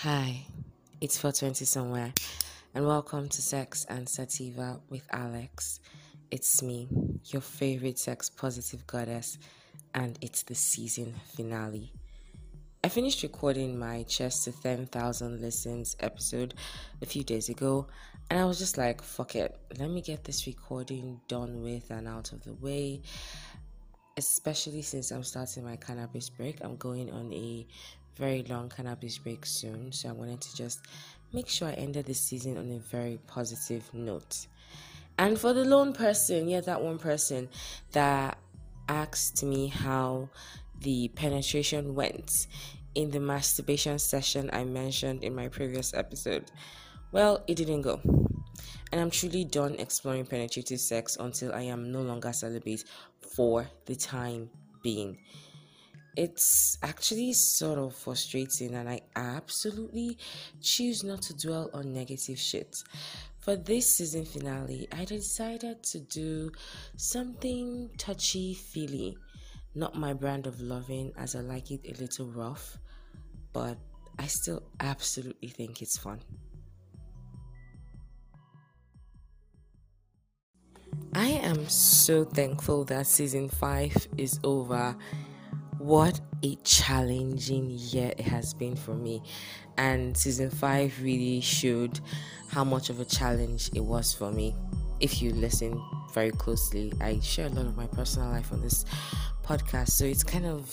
[0.00, 0.44] Hi,
[1.00, 2.12] it's 420 somewhere,
[2.74, 5.80] and welcome to Sex and Sativa with Alex.
[6.30, 6.86] It's me,
[7.24, 9.38] your favorite sex positive goddess,
[9.94, 11.94] and it's the season finale.
[12.84, 16.52] I finished recording my Chest to 10,000 Listens episode
[17.00, 17.86] a few days ago,
[18.28, 22.06] and I was just like, fuck it, let me get this recording done with and
[22.06, 23.00] out of the way.
[24.18, 27.66] Especially since I'm starting my cannabis break, I'm going on a
[28.16, 30.80] very long cannabis break soon, so I wanted to just
[31.32, 34.46] make sure I ended this season on a very positive note.
[35.18, 37.48] And for the lone person, yeah, that one person
[37.92, 38.38] that
[38.88, 40.28] asked me how
[40.80, 42.46] the penetration went
[42.94, 46.50] in the masturbation session I mentioned in my previous episode.
[47.12, 48.00] Well, it didn't go.
[48.92, 52.84] And I'm truly done exploring penetrative sex until I am no longer celibate
[53.34, 54.50] for the time
[54.82, 55.18] being
[56.16, 60.18] it's actually sort of frustrating and I absolutely
[60.62, 62.74] choose not to dwell on negative shit.
[63.38, 66.50] For this season finale, I decided to do
[66.96, 69.16] something touchy feely.
[69.74, 72.78] Not my brand of loving, as I like it a little rough,
[73.52, 73.76] but
[74.18, 76.20] I still absolutely think it's fun.
[81.14, 84.96] I am so thankful that season 5 is over
[85.86, 89.22] what a challenging year it has been for me.
[89.78, 92.00] And season five really showed
[92.48, 94.56] how much of a challenge it was for me.
[94.98, 95.80] If you listen
[96.12, 98.84] very closely, I share a lot of my personal life on this
[99.44, 100.68] podcast, so it's kind of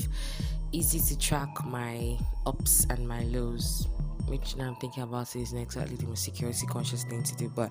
[0.71, 2.17] easy to track my
[2.47, 3.87] ups and my lows.
[4.25, 7.35] Which now I'm thinking about it is not exactly the most security conscious thing to
[7.35, 7.69] do, but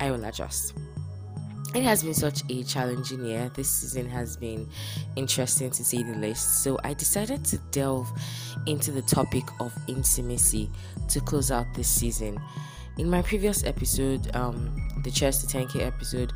[0.00, 0.74] I will adjust
[1.74, 3.50] it has been such a challenging year.
[3.54, 4.68] This season has been
[5.14, 6.64] interesting to say the least.
[6.64, 8.10] So I decided to delve
[8.66, 10.68] into the topic of intimacy
[11.08, 12.40] to close out this season.
[12.98, 16.32] In my previous episode, um, the Chest to 10K episode,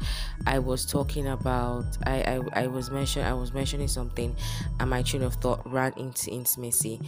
[0.46, 4.34] I was talking about I, I I was mentioning I was mentioning something
[4.80, 7.00] and my train of thought ran into intimacy.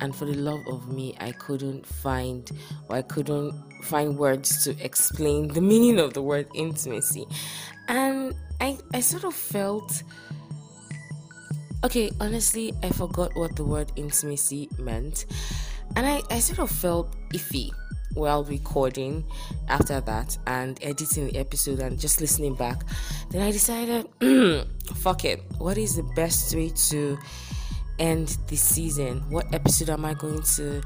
[0.00, 2.50] And for the love of me, I couldn't find
[2.88, 7.26] or I couldn't find words to explain the meaning of the word intimacy.
[7.88, 10.02] And I I sort of felt
[11.84, 15.26] okay, honestly, I forgot what the word intimacy meant.
[15.96, 17.70] And I, I sort of felt iffy
[18.14, 19.24] while recording
[19.68, 22.82] after that and editing the episode and just listening back,
[23.30, 24.08] then I decided,
[24.94, 25.42] fuck it.
[25.58, 27.18] What is the best way to
[27.98, 29.20] end this season?
[29.30, 30.82] What episode am I going to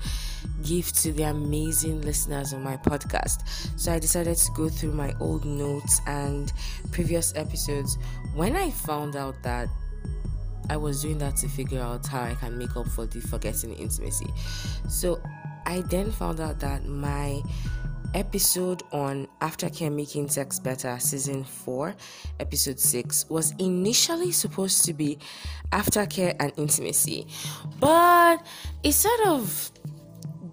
[0.62, 3.42] give to the amazing listeners of my podcast?
[3.78, 6.52] So I decided to go through my old notes and
[6.92, 7.98] previous episodes.
[8.34, 9.68] When I found out that
[10.70, 13.72] I was doing that to figure out how I can make up for the forgetting
[13.74, 14.26] intimacy.
[14.88, 15.20] So
[15.64, 17.42] I then found out that my
[18.14, 21.94] episode on aftercare making sex better season 4
[22.40, 25.18] episode 6 was initially supposed to be
[25.72, 27.26] aftercare and intimacy
[27.78, 28.44] but
[28.82, 29.70] it sort of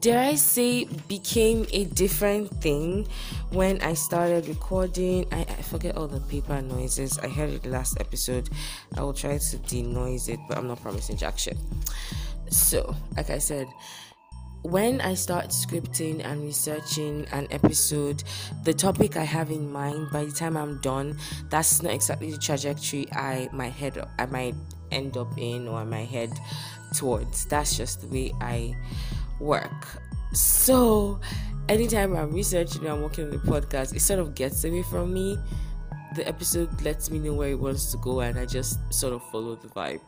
[0.02, 3.08] dare i say became a different thing
[3.52, 5.26] when i started recording.
[5.32, 7.18] I, I forget all the paper noises.
[7.20, 8.50] I heard it last episode.
[8.98, 11.58] I will try to denoise it but i'm not promising jack shit.
[12.50, 13.68] So like i said
[14.66, 18.24] when I start scripting and researching an episode,
[18.64, 21.18] the topic I have in mind, by the time I'm done,
[21.50, 24.56] that's not exactly the trajectory I might head I might
[24.92, 26.32] end up in or might head
[26.96, 27.46] towards.
[27.46, 28.76] That's just the way I
[29.40, 30.02] work.
[30.34, 31.20] So
[31.70, 35.38] anytime I'm researching I'm working on the podcast, it sort of gets away from me
[36.16, 39.22] the episode lets me know where it wants to go and I just sort of
[39.30, 40.02] follow the vibe.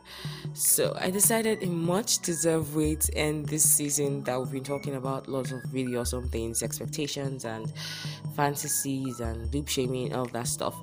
[0.54, 4.94] So I decided in much deserved way to end this season that we've been talking
[4.94, 7.72] about lots of really awesome things, expectations and
[8.34, 10.74] fantasies and loop shaming, all that stuff,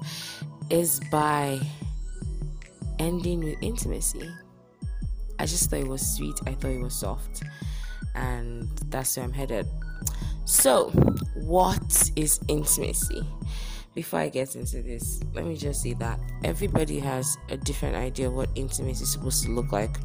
[0.70, 1.60] is by
[3.00, 4.30] ending with intimacy.
[5.40, 7.44] I just thought it was sweet, I thought it was soft,
[8.14, 9.68] and that's where I'm headed.
[10.46, 10.92] So,
[11.36, 13.26] what is intimacy?
[13.96, 18.28] Before I get into this, let me just say that everybody has a different idea
[18.28, 19.98] of what intimacy is supposed to look like.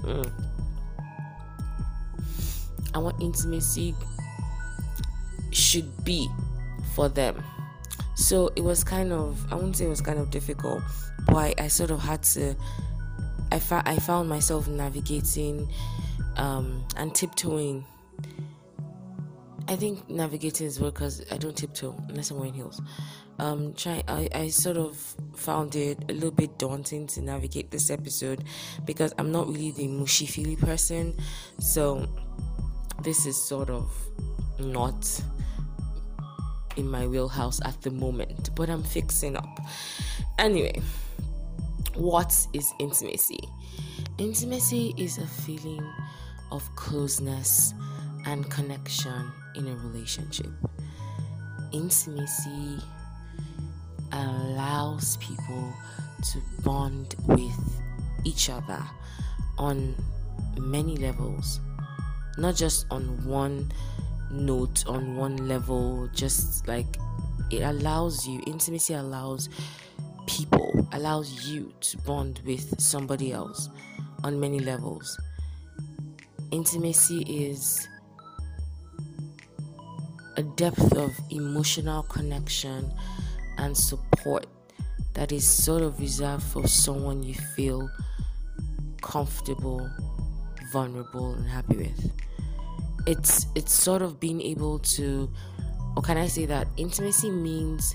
[0.00, 0.30] Mm.
[2.94, 3.94] And what intimacy
[5.50, 6.26] should be
[6.94, 7.42] for them.
[8.16, 10.82] So it was kind of, I wouldn't say it was kind of difficult,
[11.26, 12.56] but I, I sort of had to,
[13.50, 15.68] I, fa- I found myself navigating
[16.36, 17.84] um, and tiptoeing
[19.68, 22.80] I think navigating is well because I don't tiptoe unless I'm wearing heels.
[23.38, 24.02] Um, try.
[24.08, 24.96] I, I sort of
[25.34, 28.44] found it a little bit daunting to navigate this episode
[28.84, 31.16] because I'm not really the mushy feely person.
[31.58, 32.06] So
[33.02, 33.90] this is sort of
[34.58, 35.22] not
[36.76, 39.60] in my wheelhouse at the moment, but I'm fixing up.
[40.38, 40.80] Anyway,
[41.94, 43.40] what is intimacy?
[44.18, 45.86] Intimacy is a feeling
[46.50, 47.74] of closeness
[48.26, 50.50] and connection in a relationship.
[51.72, 52.78] Intimacy
[54.12, 55.72] allows people
[56.32, 57.80] to bond with
[58.24, 58.82] each other
[59.58, 59.94] on
[60.58, 61.60] many levels,
[62.38, 63.72] not just on one
[64.30, 66.96] note, on one level, just like
[67.50, 69.48] it allows you, intimacy allows
[70.26, 73.68] people, allows you to bond with somebody else
[74.24, 75.18] on many levels.
[76.50, 77.88] Intimacy is
[80.36, 82.90] a depth of emotional connection
[83.58, 84.46] and support
[85.14, 87.90] that is sort of reserved for someone you feel
[89.02, 89.90] comfortable,
[90.72, 92.12] vulnerable, and happy with.
[93.06, 95.30] It's it's sort of being able to,
[95.96, 97.94] or can I say that intimacy means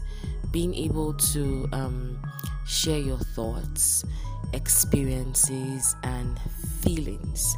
[0.51, 2.19] being able to um,
[2.67, 4.05] share your thoughts,
[4.53, 6.39] experiences, and
[6.81, 7.55] feelings.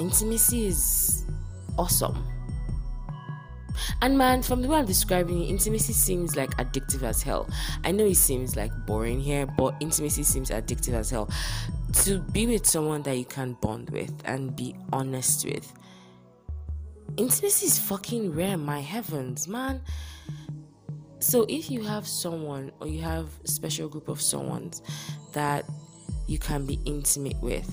[0.00, 1.24] Intimacy is
[1.78, 2.31] awesome
[4.00, 7.48] and man, from the way I'm describing it, intimacy seems like addictive as hell.
[7.84, 11.30] I know it seems like boring here, but intimacy seems addictive as hell.
[12.04, 15.72] To be with someone that you can bond with and be honest with.
[17.16, 19.82] Intimacy is fucking rare, my heavens, man.
[21.18, 24.72] So if you have someone or you have a special group of someone
[25.34, 25.64] that
[26.26, 27.70] you can be intimate with,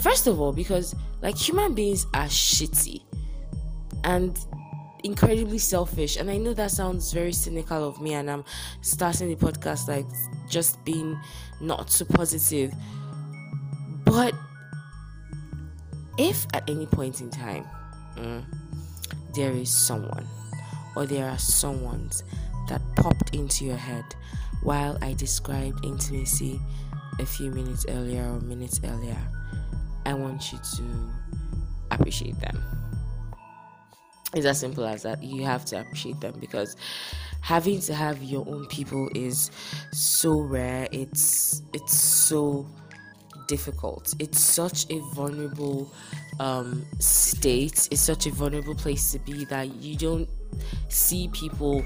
[0.00, 3.02] First of all, because like human beings are shitty
[4.06, 4.38] and
[5.04, 6.16] incredibly selfish.
[6.16, 8.44] And I know that sounds very cynical of me, and I'm
[8.80, 10.06] starting the podcast like
[10.48, 11.20] just being
[11.60, 12.72] not so positive.
[14.04, 14.34] But
[16.16, 17.66] if at any point in time
[18.16, 18.42] mm,
[19.34, 20.26] there is someone
[20.94, 22.22] or there are someones
[22.68, 24.04] that popped into your head
[24.62, 26.58] while I described intimacy
[27.18, 29.18] a few minutes earlier or minutes earlier,
[30.06, 30.82] I want you to
[31.90, 32.75] appreciate them.
[34.36, 35.22] It's as simple as that.
[35.22, 36.76] You have to appreciate them because
[37.40, 39.50] having to have your own people is
[39.92, 40.86] so rare.
[40.92, 42.66] It's it's so
[43.48, 44.14] difficult.
[44.18, 45.90] It's such a vulnerable
[46.38, 47.88] um, state.
[47.90, 50.28] It's such a vulnerable place to be that you don't
[50.90, 51.82] see people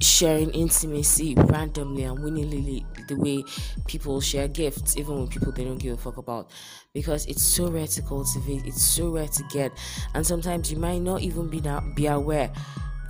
[0.00, 3.44] sharing intimacy randomly and willingly the way
[3.86, 6.50] people share gifts, even when people they don't give a fuck about,
[6.94, 9.72] because it's so rare to cultivate, it's so rare to get,
[10.14, 12.50] and sometimes you might not even be not be aware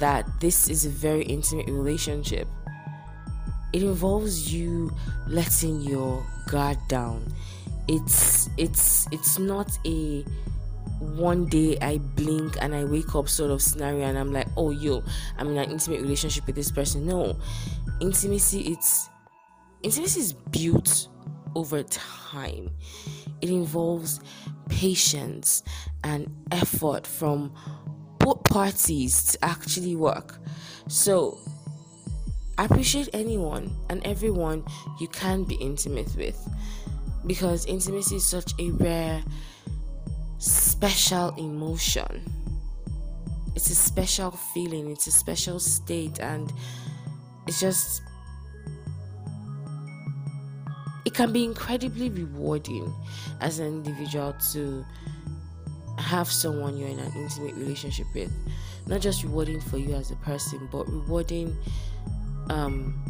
[0.01, 2.49] that this is a very intimate relationship.
[3.73, 4.91] It involves you
[5.29, 7.33] letting your guard down.
[7.87, 10.25] It's it's it's not a
[11.01, 14.71] one day I blink and I wake up sort of scenario and I'm like, oh
[14.71, 15.03] yo,
[15.39, 17.07] I'm in an intimate relationship with this person.
[17.07, 17.37] No.
[18.01, 19.09] Intimacy it's
[19.83, 21.09] intimacy is built
[21.55, 22.71] over time.
[23.41, 24.21] It involves
[24.69, 25.63] patience
[26.05, 27.55] and effort from
[28.19, 30.39] both parties to actually work.
[30.89, 31.39] So
[32.59, 34.65] I appreciate anyone and everyone
[35.01, 36.39] you can be intimate with
[37.27, 39.23] because intimacy is such a rare
[40.81, 42.25] special emotion.
[43.55, 46.51] It's a special feeling, it's a special state, and
[47.47, 48.01] it's just.
[51.05, 52.95] It can be incredibly rewarding
[53.43, 54.83] as an individual to
[55.99, 58.33] have someone you're in an intimate relationship with.
[58.87, 61.55] Not just rewarding for you as a person, but rewarding
[62.49, 63.05] um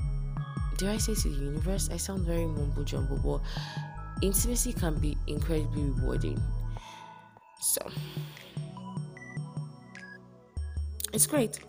[0.77, 1.89] do I say to the universe?
[1.93, 3.41] I sound very mumbo jumbo, but
[4.23, 6.43] intimacy can be incredibly rewarding
[7.61, 7.91] so
[11.13, 11.61] it's great.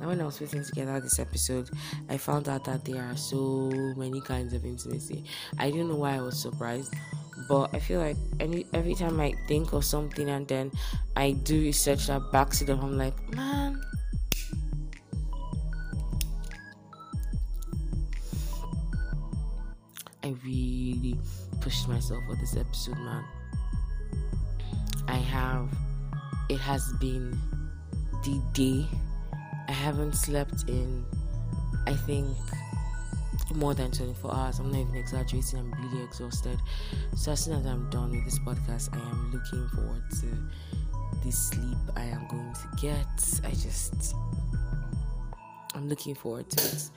[0.00, 1.70] Now, when I was putting together this episode,
[2.08, 5.24] I found out that there are so many kinds of intimacy.
[5.58, 6.92] I don't know why I was surprised,
[7.48, 10.70] but I feel like any every time I think of something and then
[11.16, 13.80] I do research that backs it up, I'm like, man.
[20.22, 21.18] I really
[21.60, 23.24] pushed myself for this episode, man.
[25.08, 25.68] I have,
[26.48, 27.38] it has been
[28.24, 28.86] the day
[29.68, 31.04] I haven't slept in,
[31.86, 32.28] I think,
[33.54, 34.58] more than 24 hours.
[34.58, 35.58] I'm not even exaggerating.
[35.58, 36.58] I'm really exhausted.
[37.16, 40.26] So as soon as I'm done with this podcast, I am looking forward to
[41.24, 43.40] the sleep I am going to get.
[43.44, 44.14] I just
[45.74, 46.90] I'm looking forward to it.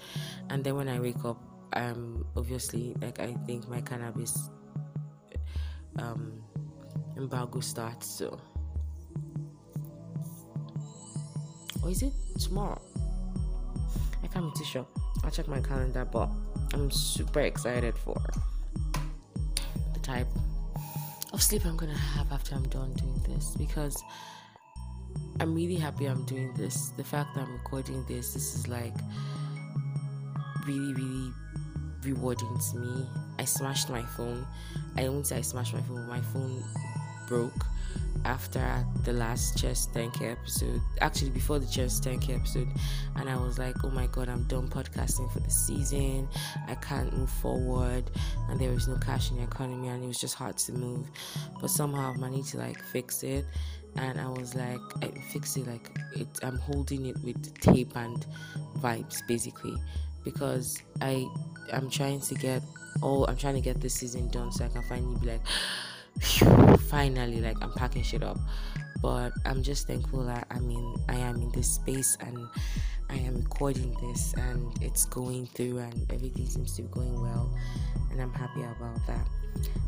[0.50, 1.42] And then when I wake up,
[1.74, 4.50] I'm obviously like I think my cannabis
[5.98, 6.42] um
[7.20, 8.40] embargo starts so
[11.82, 12.82] or is it tomorrow?
[14.24, 14.88] I can't be too sure.
[15.24, 16.30] I'll check my calendar, but
[16.74, 18.22] I'm super excited for
[19.94, 20.28] the type
[21.32, 24.02] of sleep I'm gonna have after I'm done doing this because
[25.40, 26.90] I'm really happy I'm doing this.
[26.98, 28.96] The fact that I'm recording this, this is like
[30.68, 31.32] really, really
[32.04, 33.08] rewarding to me.
[33.38, 34.46] I smashed my phone.
[34.98, 36.64] I won't say I smashed my phone, my phone
[37.30, 37.66] broke
[38.26, 42.68] after the last chest 10k episode actually before the chest 10k episode.
[43.16, 46.28] And i was like oh my god i'm done podcasting for the season.
[46.68, 48.12] I can't move forward.
[48.50, 51.08] And there was no cash in the economy and it was just hard to move.
[51.62, 53.46] But somehow i managed to like fix it.
[53.96, 58.26] And i was like i fix it like it i'm holding it with tape and
[58.80, 59.76] vibes basically.
[60.26, 61.26] Because i
[61.72, 62.62] i'm trying to get
[63.02, 65.42] all i'm trying to get this season done so i can finally be like
[66.90, 68.38] finally like i'm packing shit up.
[69.02, 72.38] But i'm just thankful that i mean i am in this space and
[73.10, 77.56] i am recording this and it's going through and everything seems to be going well.
[78.12, 79.28] And i'm happy about that.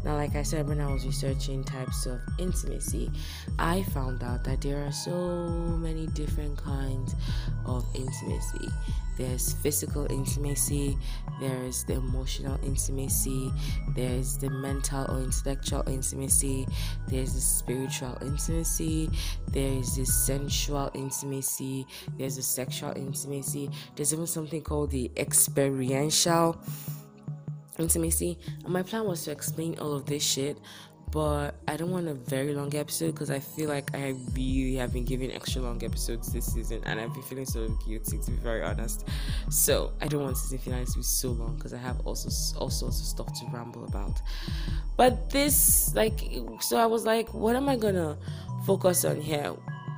[0.03, 3.11] Now like i said when i was researching types of intimacy
[3.59, 5.37] i found out that there are so
[5.79, 7.15] many different kinds
[7.65, 8.67] of intimacy
[9.21, 10.97] there's physical intimacy,
[11.39, 13.51] there's the emotional intimacy,
[13.95, 16.67] there's the mental or intellectual intimacy,
[17.07, 19.11] there's the spiritual intimacy,
[19.49, 21.85] there's the sensual intimacy,
[22.17, 26.59] there's the sexual intimacy, there's even something called the experiential
[27.77, 28.39] intimacy.
[28.63, 30.57] And my plan was to explain all of this shit
[31.11, 34.93] but I don't want a very long episode because I feel like I really have
[34.93, 38.37] been giving extra long episodes this season and I've been feeling so guilty to be
[38.37, 39.07] very honest.
[39.49, 42.69] So I don't want season finale to be so long because I have also all
[42.69, 44.21] sorts of stuff to ramble about.
[44.95, 46.21] But this, like,
[46.61, 48.17] so I was like, what am I gonna
[48.65, 49.53] focus on here?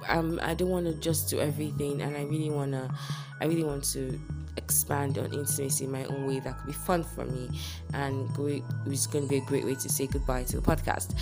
[0.08, 2.94] Um, I don't want to just do everything, and I really wanna,
[3.42, 4.20] I really want to
[4.58, 7.50] expand on intimacy in my own way that could be fun for me
[7.94, 11.16] and great it's going to be a great way to say goodbye to the podcast.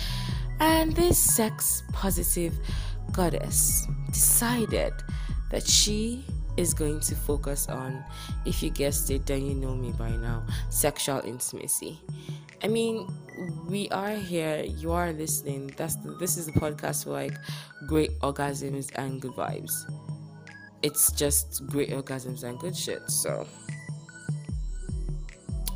[0.60, 2.54] And this sex positive
[3.12, 4.92] goddess decided
[5.50, 6.24] that she
[6.56, 8.04] is going to focus on
[8.44, 11.98] if you guessed it then you know me by now sexual intimacy
[12.62, 13.06] i mean
[13.68, 17.34] we are here you are listening that's the, this is the podcast for like
[17.86, 19.86] great orgasms and good vibes
[20.82, 23.08] it's just great orgasms and good shit.
[23.08, 23.46] So,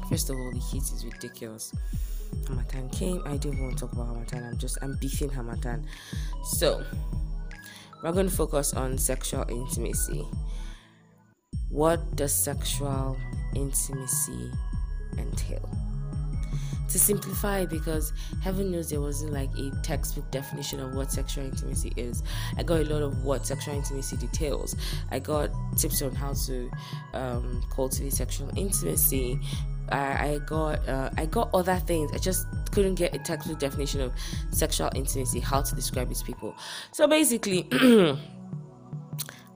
[0.08, 1.72] first of all, the heat is ridiculous.
[2.46, 3.22] Harmattan came.
[3.24, 4.44] I didn't want to talk about Harmattan.
[4.44, 5.86] I'm just I'm beefing Harmattan.
[6.44, 6.84] So,
[8.02, 10.26] we're going to focus on sexual intimacy.
[11.68, 13.16] What does sexual
[13.54, 14.50] intimacy
[15.18, 15.68] entail?
[16.88, 21.92] to simplify because heaven knows there wasn't like a textbook definition of what sexual intimacy
[21.96, 22.22] is.
[22.56, 24.76] I got a lot of what sexual intimacy details.
[25.10, 26.70] I got tips on how to
[27.12, 29.38] um, cultivate sexual intimacy.
[29.88, 32.10] I, I got uh, I got other things.
[32.12, 34.12] I just couldn't get a textbook definition of
[34.50, 36.54] sexual intimacy, how to describe to people.
[36.92, 37.68] So basically,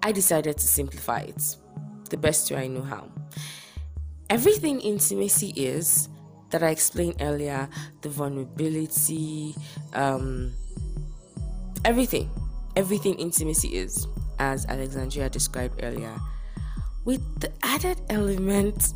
[0.02, 1.56] I decided to simplify it
[2.10, 3.08] the best way I know how.
[4.28, 6.08] Everything intimacy is
[6.50, 7.68] that I explained earlier
[8.02, 9.54] the vulnerability,
[9.94, 10.52] um,
[11.84, 12.30] everything,
[12.76, 14.06] everything intimacy is,
[14.38, 16.14] as Alexandria described earlier,
[17.04, 18.92] with the added element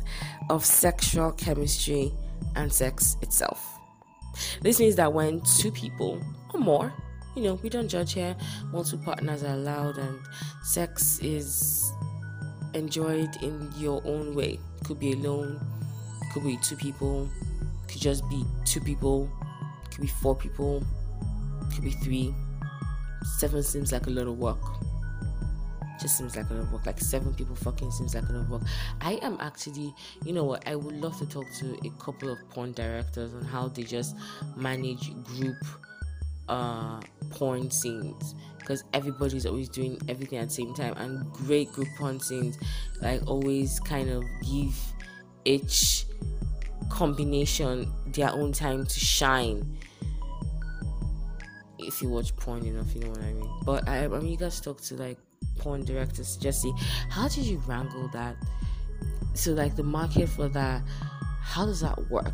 [0.49, 2.11] of sexual chemistry
[2.55, 3.61] and sex itself.
[4.61, 6.21] This means that when two people
[6.53, 6.93] or more,
[7.35, 8.35] you know, we don't judge here,
[8.71, 10.19] multiple partners are allowed and
[10.63, 11.91] sex is
[12.75, 14.59] enjoyed in your own way.
[14.83, 15.59] Could be alone,
[16.33, 17.29] could be two people,
[17.87, 19.29] could just be two people,
[19.91, 20.83] could be four people,
[21.73, 22.33] could be three.
[23.39, 24.59] Seven seems like a lot of work.
[25.99, 26.85] Just seems like a lot of work.
[26.85, 28.61] Like seven people fucking seems like a lot of work.
[29.01, 30.67] I am actually, you know what?
[30.67, 34.15] I would love to talk to a couple of porn directors on how they just
[34.55, 35.57] manage group
[36.49, 36.99] uh
[37.31, 38.35] porn scenes.
[38.59, 42.57] Because everybody's always doing everything at the same time and great group porn scenes
[42.99, 44.75] like always kind of give
[45.45, 46.05] each
[46.89, 49.77] combination their own time to shine.
[51.77, 53.49] If you watch porn enough you know what i mean.
[53.63, 55.19] But i, I mean you guys talk to like
[55.59, 56.73] porn directors jesse
[57.09, 58.35] how did you wrangle that?
[59.35, 60.81] So like the market for that
[61.41, 62.33] how does that work?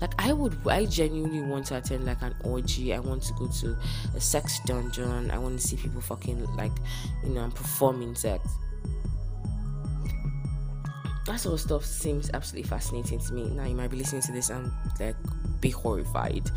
[0.00, 2.94] Like I would, I genuinely want to attend like an orgy.
[2.94, 3.76] I want to go to
[4.14, 5.30] a sex dungeon.
[5.30, 6.72] I want to see people fucking like,
[7.24, 8.48] you know, performing sex.
[11.26, 13.50] That sort of stuff seems absolutely fascinating to me.
[13.50, 15.16] Now you might be listening to this and like
[15.60, 16.50] be horrified,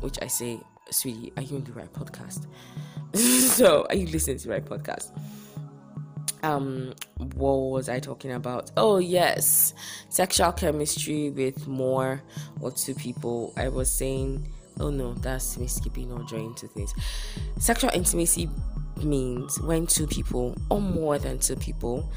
[0.00, 0.60] which I say,
[0.90, 2.46] sweetie, are you in the right podcast?
[3.14, 5.10] so are you listening to the right podcast?
[6.42, 6.94] Um
[7.34, 8.70] what was i talking about?
[8.76, 9.74] Oh yes.
[10.08, 12.22] Sexual chemistry with more
[12.60, 13.52] or two people.
[13.56, 16.94] I was saying oh no that's me skipping or drawing two things.
[17.58, 18.48] Sexual intimacy
[19.02, 22.10] means when two people or more than two people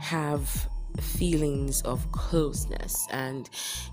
[0.00, 0.68] have
[1.00, 3.48] feelings of closeness and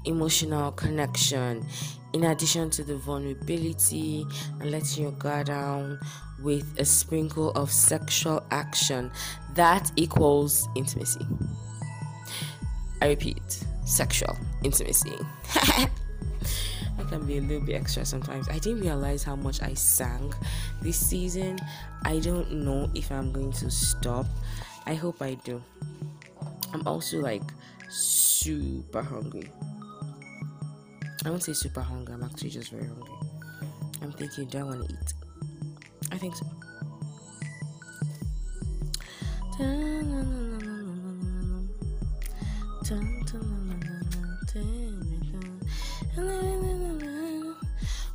[0.05, 1.65] emotional connection
[2.13, 4.25] in addition to the vulnerability
[4.59, 5.99] and letting your guard down
[6.41, 9.11] with a sprinkle of sexual action
[9.53, 11.25] that equals intimacy
[13.01, 15.15] i repeat sexual intimacy
[16.97, 18.47] I can be a little bit extra sometimes.
[18.49, 20.33] I didn't realize how much I sang
[20.81, 21.59] this season.
[22.03, 24.25] I don't know if I'm going to stop.
[24.85, 25.61] I hope I do.
[26.75, 27.41] I'm also like
[27.87, 29.49] super hungry.
[31.23, 33.13] I won't say super hungry, I'm actually just very hungry.
[34.01, 35.13] I'm thinking, do I want to eat?
[36.11, 36.45] I think so.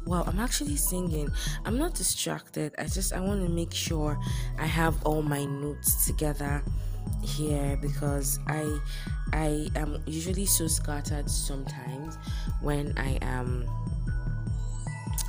[0.04, 1.30] Wow, I'm actually singing.
[1.64, 2.74] I'm not distracted.
[2.76, 4.18] I just I want to make sure
[4.58, 6.62] I have all my notes together
[7.22, 8.78] here because I
[9.32, 12.16] I am usually so scattered sometimes
[12.60, 13.66] when I am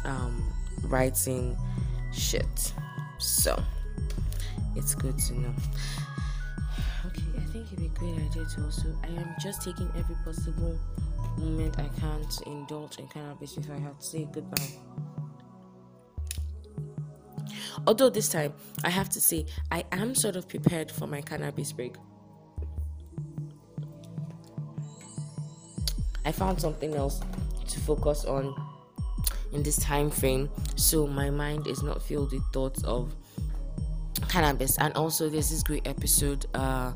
[0.05, 0.43] um,
[0.83, 1.57] writing
[2.13, 2.73] shit.
[3.19, 3.61] So
[4.75, 5.53] it's good to know.
[7.05, 8.95] Okay, I think it'd be a great idea to also.
[9.03, 10.77] I am just taking every possible
[11.37, 14.77] moment I can to indulge in cannabis if I have to say goodbye.
[17.87, 18.53] Although this time,
[18.83, 21.95] I have to say, I am sort of prepared for my cannabis break.
[26.25, 27.19] I found something else
[27.67, 28.55] to focus on
[29.53, 33.13] in this time frame so my mind is not filled with thoughts of
[34.29, 36.93] cannabis and also there's this great episode uh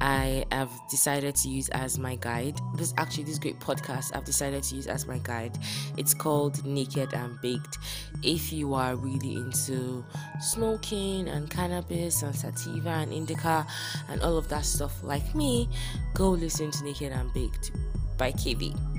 [0.00, 2.60] I have decided to use as my guide.
[2.74, 5.58] This actually this great podcast I've decided to use as my guide.
[5.96, 7.78] It's called Naked and Baked.
[8.22, 10.04] If you are really into
[10.40, 13.66] smoking and cannabis and sativa and indica
[14.08, 15.68] and all of that stuff like me,
[16.14, 17.72] go listen to Naked and Baked
[18.16, 18.97] by KV.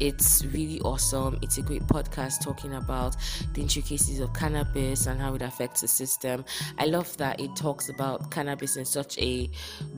[0.00, 1.38] It's really awesome.
[1.42, 3.16] It's a great podcast talking about
[3.52, 6.44] the intricacies of cannabis and how it affects the system.
[6.78, 9.50] I love that it talks about cannabis in such a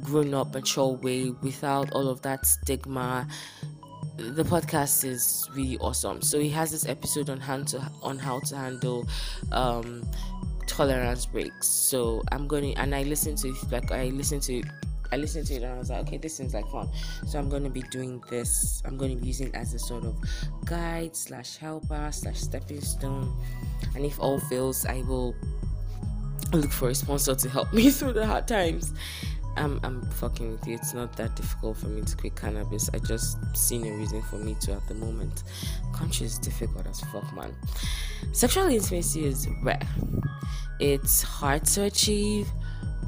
[0.02, 3.26] grown up, mature way without all of that stigma
[4.16, 6.22] the podcast is really awesome.
[6.22, 9.06] So he has this episode on how to on how to handle
[9.52, 10.08] um,
[10.66, 11.68] tolerance breaks.
[11.68, 14.62] So I'm going to and I listen to like I listen to
[15.12, 16.88] I listened to it and I was like, okay, this seems like fun.
[17.26, 18.82] So I'm to be doing this.
[18.84, 20.16] I'm to be using it as a sort of
[20.64, 23.34] guide slash helper slash stepping stone.
[23.94, 25.34] And if all fails, I will
[26.52, 28.92] look for a sponsor to help me through the hard times.
[29.56, 30.74] I'm, I'm fucking with you.
[30.74, 32.90] It's not that difficult for me to quit cannabis.
[32.92, 35.44] I just see no reason for me to at the moment.
[35.94, 37.54] Country is difficult as fuck, man.
[38.32, 39.80] Sexual intimacy is rare.
[40.78, 42.48] It's hard to achieve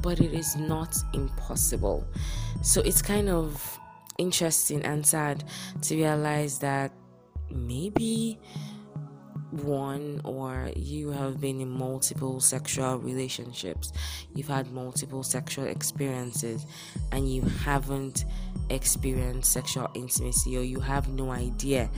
[0.01, 2.05] but it is not impossible.
[2.61, 3.79] So it's kind of
[4.17, 5.43] interesting and sad
[5.83, 6.91] to realize that
[7.49, 8.39] maybe
[9.51, 13.91] one or you have been in multiple sexual relationships,
[14.35, 16.65] you've had multiple sexual experiences,
[17.11, 18.25] and you haven't
[18.69, 21.89] experienced sexual intimacy, or you have no idea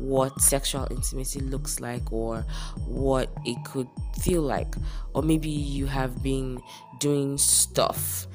[0.00, 2.38] what sexual intimacy looks like or
[2.86, 3.86] what it could
[4.18, 4.74] feel like
[5.14, 6.58] or maybe you have been
[7.00, 8.26] doing stuff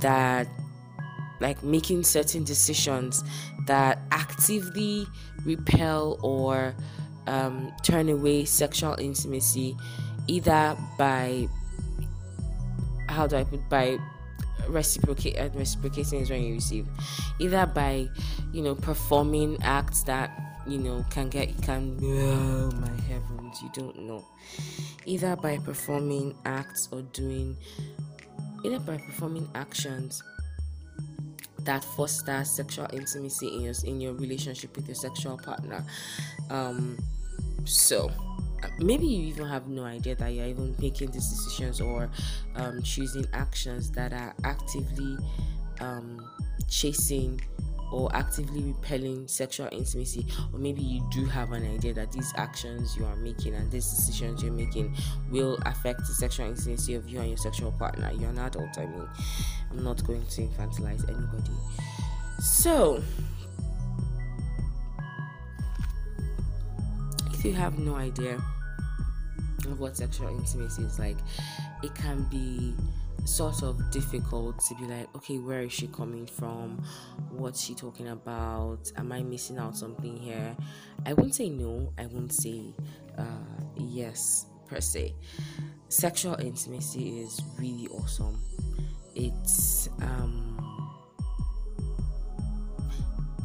[0.00, 0.48] that
[1.40, 3.22] like making certain decisions
[3.66, 5.06] that actively
[5.44, 6.74] repel or
[7.26, 9.76] um, turn away sexual intimacy
[10.28, 11.46] either by
[13.08, 13.98] how do I put by
[14.68, 16.86] reciprocate uh, reciprocating is when you receive
[17.40, 18.08] either by
[18.52, 20.30] you know performing acts that
[20.66, 24.24] you know can get can oh my heavens you don't know
[25.04, 27.56] either by performing acts or doing
[28.64, 30.22] either by performing actions
[31.60, 35.84] that foster sexual intimacy in your in your relationship with your sexual partner.
[36.50, 36.98] Um
[37.64, 38.10] so
[38.78, 42.10] maybe you even have no idea that you're even making these decisions or
[42.56, 45.16] um, choosing actions that are actively
[45.80, 46.24] um,
[46.68, 47.40] chasing
[47.92, 52.96] or actively repelling sexual intimacy, or maybe you do have an idea that these actions
[52.96, 54.94] you are making and these decisions you're making
[55.30, 58.10] will affect the sexual intimacy of you and your sexual partner.
[58.18, 59.08] You're an adult, I mean,
[59.70, 61.52] I'm not going to infantilize anybody.
[62.40, 63.02] So,
[67.32, 68.42] if you have no idea
[69.66, 71.18] of what sexual intimacy is like,
[71.82, 72.74] it can be
[73.24, 76.82] sort of difficult to be like, okay, where is she coming from?
[77.30, 78.90] What's she talking about?
[78.96, 80.56] Am I missing out something here?
[81.06, 82.74] I won't say no, I won't say
[83.16, 83.24] uh,
[83.76, 85.14] yes per se.
[85.88, 88.38] Sexual intimacy is really awesome.
[89.14, 90.48] It's um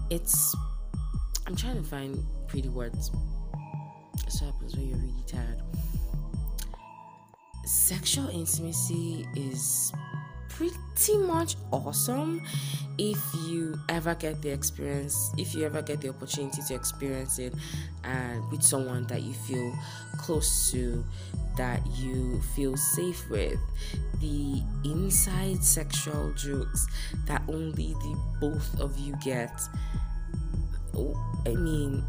[0.09, 0.55] it's
[1.45, 3.11] I'm trying to find pretty words.
[4.29, 5.61] So happens when you're really tired
[7.67, 9.91] sexual intimacy is
[10.49, 12.41] pretty much awesome
[12.97, 17.53] if you ever get the experience if you ever get the opportunity to experience it
[18.03, 19.77] and with someone that you feel
[20.17, 21.03] close to
[21.57, 23.59] that you feel safe with.
[24.21, 26.87] The inside sexual jokes
[27.25, 29.59] that only the both of you get
[30.95, 32.03] oh, i mean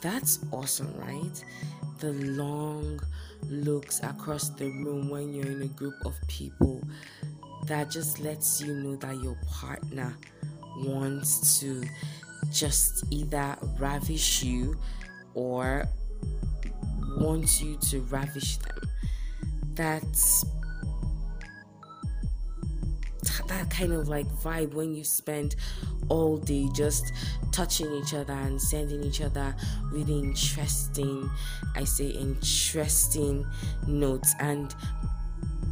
[0.00, 1.44] that's awesome right?
[1.98, 3.00] The long
[3.48, 6.82] looks across the room when you're in a group of people
[7.66, 10.16] that just lets you know that your partner
[10.78, 11.82] wants to
[12.52, 14.76] just either ravish you
[15.34, 15.84] or
[17.18, 18.78] wants you to ravish them.
[19.74, 20.44] That's
[23.48, 25.56] that kind of like vibe when you spend
[26.08, 27.12] all day just
[27.52, 29.54] touching each other and sending each other
[29.90, 31.30] really interesting,
[31.74, 33.46] I say interesting
[33.86, 34.34] notes.
[34.40, 34.74] And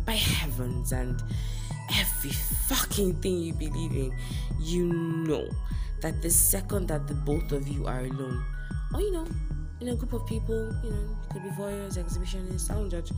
[0.04, 1.22] by heavens, and
[1.98, 4.14] every fucking thing you believe in,
[4.60, 5.48] you know
[6.02, 8.44] that the second that the both of you are alone,
[8.92, 9.26] or you know,
[9.80, 13.10] in a group of people, you know, it could be voyeurs, exhibitionists, don't judge.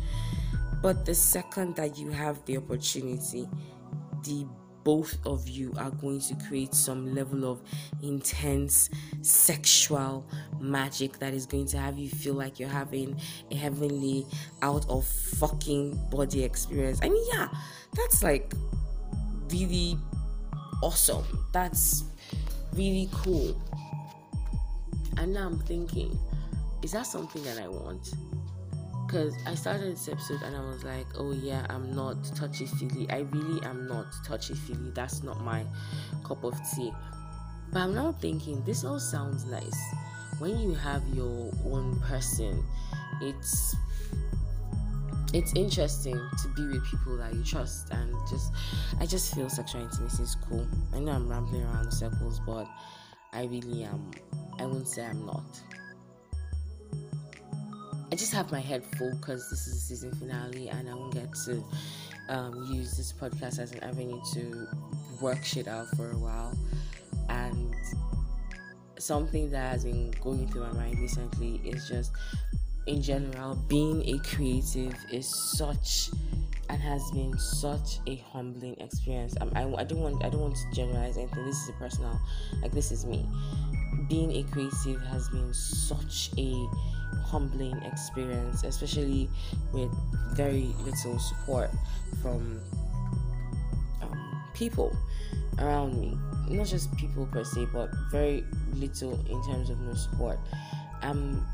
[0.82, 3.48] But the second that you have the opportunity,
[4.26, 4.46] the
[4.86, 7.60] both of you are going to create some level of
[8.04, 8.88] intense
[9.20, 10.24] sexual
[10.60, 14.24] magic that is going to have you feel like you're having a heavenly
[14.62, 17.00] out of fucking body experience.
[17.02, 17.48] I mean, yeah,
[17.96, 18.54] that's like
[19.50, 19.98] really
[20.84, 21.24] awesome.
[21.52, 22.04] That's
[22.74, 23.60] really cool.
[25.16, 26.16] And now I'm thinking,
[26.84, 28.14] is that something that I want?
[29.06, 33.08] Because I started this episode and I was like, oh yeah, I'm not touchy feely.
[33.10, 34.90] I really am not touchy feely.
[34.94, 35.64] That's not my
[36.24, 36.92] cup of tea.
[37.72, 39.94] But I'm now thinking this all sounds nice.
[40.38, 42.64] When you have your own person,
[43.22, 43.76] it's
[45.32, 48.52] it's interesting to be with people that you trust and just
[49.00, 50.66] I just feel sexual intimacy is cool.
[50.94, 52.66] I know I'm rambling around circles, but
[53.32, 54.10] I really am.
[54.58, 55.44] I won't say I'm not.
[58.12, 61.12] I just have my head full because this is the season finale and I won't
[61.12, 61.64] get to
[62.28, 64.68] um, use this podcast as an avenue to
[65.20, 66.56] work shit out for a while.
[67.28, 67.74] And
[68.98, 72.12] something that has been going through my mind recently is just,
[72.86, 76.10] in general, being a creative is such
[76.68, 79.34] and has been such a humbling experience.
[79.40, 81.44] Um, I, I don't want I don't want to generalize anything.
[81.44, 82.20] This is a personal,
[82.62, 83.24] like this is me.
[84.08, 86.68] Being a creative has been such a
[87.24, 89.28] humbling experience, especially
[89.72, 89.90] with
[90.32, 91.70] very little support
[92.22, 92.60] from
[94.02, 94.96] um, people
[95.58, 96.16] around me.
[96.48, 100.38] Not just people per se, but very little in terms of no support.
[101.02, 101.44] I'm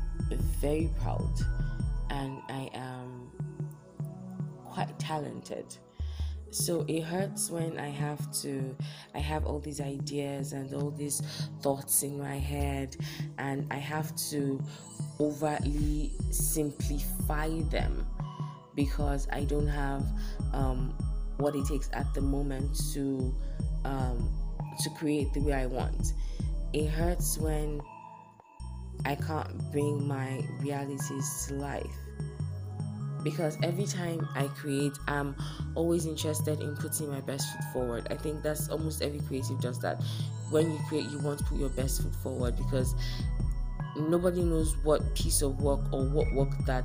[0.61, 1.31] very proud
[2.09, 3.31] and I am
[4.65, 5.77] quite talented
[6.53, 8.75] so it hurts when i have to
[9.15, 11.21] i have all these ideas and all these
[11.61, 12.95] thoughts in my head
[13.39, 14.61] and i have to
[15.19, 18.05] overtly simplify them
[18.75, 20.05] because i don't have
[20.53, 20.95] um,
[21.37, 23.33] what it takes at the moment to
[23.85, 24.29] um,
[24.79, 26.13] to create the way i want.
[26.73, 27.81] It hurts when
[29.05, 31.97] i can't bring my realities to life
[33.23, 35.35] because every time I create, I'm
[35.75, 38.07] always interested in putting my best foot forward.
[38.09, 40.01] I think that's almost every creative does that.
[40.49, 42.95] When you create, you want to put your best foot forward because
[43.95, 46.83] nobody knows what piece of work or what work that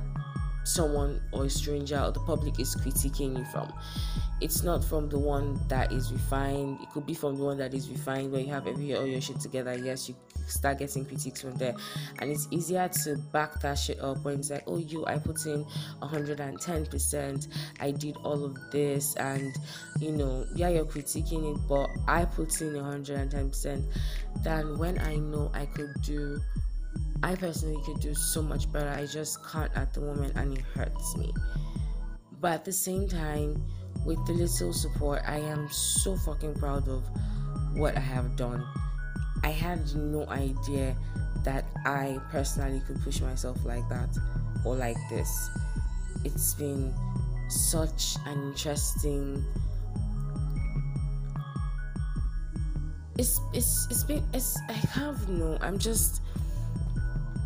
[0.69, 3.71] someone or a stranger or the public is critiquing you from.
[4.41, 6.79] It's not from the one that is refined.
[6.81, 9.19] It could be from the one that is refined where you have every all your
[9.19, 9.75] shit together.
[9.75, 10.15] Yes, you
[10.47, 11.75] start getting critiques from there,
[12.19, 15.45] and it's easier to back that shit up when it's like, oh, you, I put
[15.45, 15.65] in
[16.01, 17.47] 110%.
[17.79, 19.53] I did all of this, and
[19.99, 23.83] you know, yeah, you're critiquing it, but I put in 110%.
[24.43, 26.39] Than when I know I could do
[27.21, 28.89] I personally could do so much better.
[28.89, 31.33] I just can't at the moment and it hurts me.
[32.39, 33.63] But at the same time,
[34.05, 37.03] with the little support, I am so fucking proud of
[37.73, 38.65] what I have done.
[39.43, 40.95] I had no idea
[41.43, 44.09] that I personally could push myself like that
[44.65, 45.49] or like this.
[46.23, 46.93] It's been
[47.49, 49.43] such an interesting
[53.17, 56.21] it's it's it's been it's I have no I'm just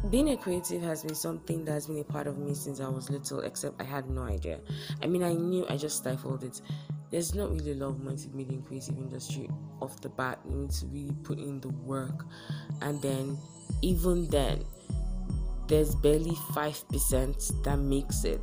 [0.10, 3.10] being a creative has been something that's been a part of me since I was
[3.10, 4.60] little, except I had no idea.
[5.02, 6.62] I mean, I knew I just stifled it.
[7.10, 9.50] There's not really a lot of money to be made in creative industry
[9.82, 10.40] off the bat.
[10.50, 12.26] You need to really put in the work,
[12.82, 13.38] and then
[13.82, 14.64] even then,
[15.68, 18.42] there's barely five percent that makes it.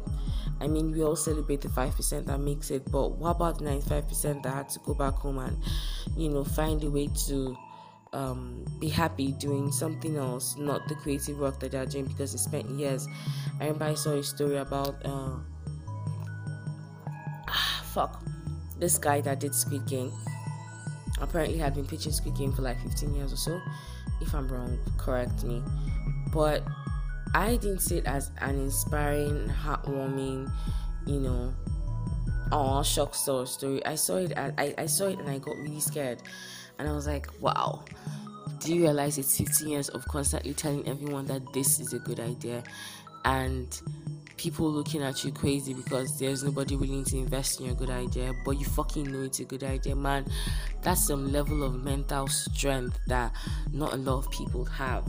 [0.60, 3.64] I mean, we all celebrate the five percent that makes it, but what about the
[3.64, 5.56] ninety-five percent that had to go back home and,
[6.16, 7.56] you know, find a way to
[8.12, 12.38] um, be happy doing something else, not the creative work that they're doing because they
[12.38, 13.06] spent years.
[13.60, 15.36] I remember I saw a story about uh,
[17.48, 18.22] ah, fuck
[18.78, 20.12] this guy that did Squid Game.
[21.20, 23.60] Apparently, had been pitching Squid Game for like 15 years or so.
[24.20, 25.62] If I'm wrong, correct me.
[26.32, 26.62] But
[27.34, 30.50] I didn't see it as an inspiring, heartwarming,
[31.06, 31.54] you know,
[32.50, 33.84] oh shock story.
[33.84, 34.32] I saw it.
[34.36, 36.22] I, I saw it and I got really scared
[36.80, 37.84] and I was like, wow.
[38.58, 42.18] Do you realize it's 15 years of constantly telling everyone that this is a good
[42.18, 42.62] idea
[43.26, 43.80] and
[44.38, 48.32] people looking at you crazy because there's nobody willing to invest in your good idea,
[48.46, 50.24] but you fucking know it's a good idea, man?
[50.80, 53.32] That's some level of mental strength that
[53.72, 55.06] not a lot of people have.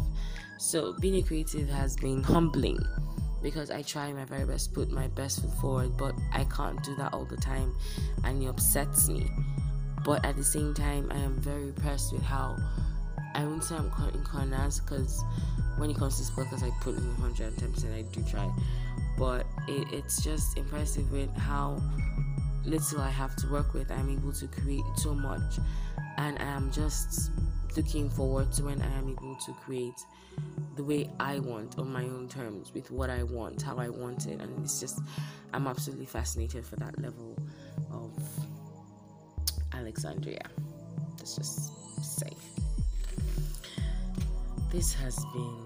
[0.57, 2.85] So, being a creative has been humbling
[3.41, 6.95] because I try my very best put my best foot forward, but I can't do
[6.97, 7.73] that all the time
[8.25, 9.31] and it upsets me
[10.03, 12.57] but at the same time, I am very impressed with how
[13.35, 15.23] I won't say I'm in corners because
[15.77, 17.97] when it comes to this podcast, I put in 110%.
[17.97, 18.51] I do try,
[19.17, 21.81] but it, it's just impressive with how
[22.65, 23.91] little I have to work with.
[23.91, 25.59] I'm able to create so much,
[26.17, 27.31] and I am just
[27.77, 30.05] looking forward to when I am able to create
[30.75, 34.27] the way I want on my own terms with what I want, how I want
[34.27, 34.99] it, and it's just
[35.53, 37.37] I'm absolutely fascinated for that level
[37.91, 38.11] of
[39.81, 40.45] Alexandria.
[41.17, 41.71] Let's just
[42.19, 42.29] say.
[44.71, 45.57] This has been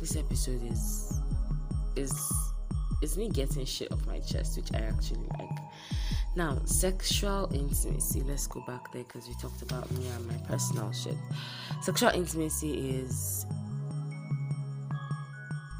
[0.00, 1.20] this episode is
[1.96, 2.12] is
[3.00, 5.58] is me getting shit off my chest, which I actually like.
[6.36, 8.22] Now, sexual intimacy.
[8.22, 11.16] Let's go back there because we talked about me and my personal shit.
[11.80, 13.46] Sexual intimacy is,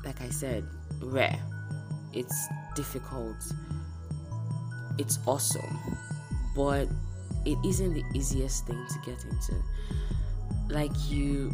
[0.04, 0.64] like I said,
[1.00, 1.40] rare.
[2.12, 3.36] It's difficult.
[4.96, 5.76] It's awesome,
[6.54, 6.86] but
[7.44, 9.54] it isn't the easiest thing to get into.
[10.68, 11.52] Like you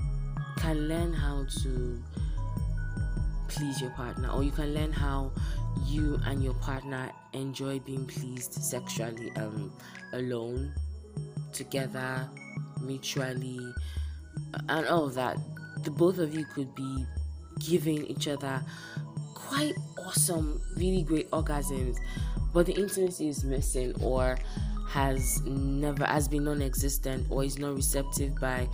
[0.58, 2.02] can learn how to
[3.48, 5.32] please your partner, or you can learn how
[5.86, 9.72] you and your partner enjoy being pleased sexually um,
[10.12, 10.72] alone,
[11.52, 12.28] together,
[12.80, 13.58] mutually,
[14.68, 15.36] and all of that.
[15.82, 17.06] The both of you could be
[17.58, 18.62] giving each other
[19.34, 21.96] quite awesome, really great orgasms,
[22.52, 24.38] but the intimacy is missing, or
[24.90, 28.68] has never has been non-existent or is not receptive by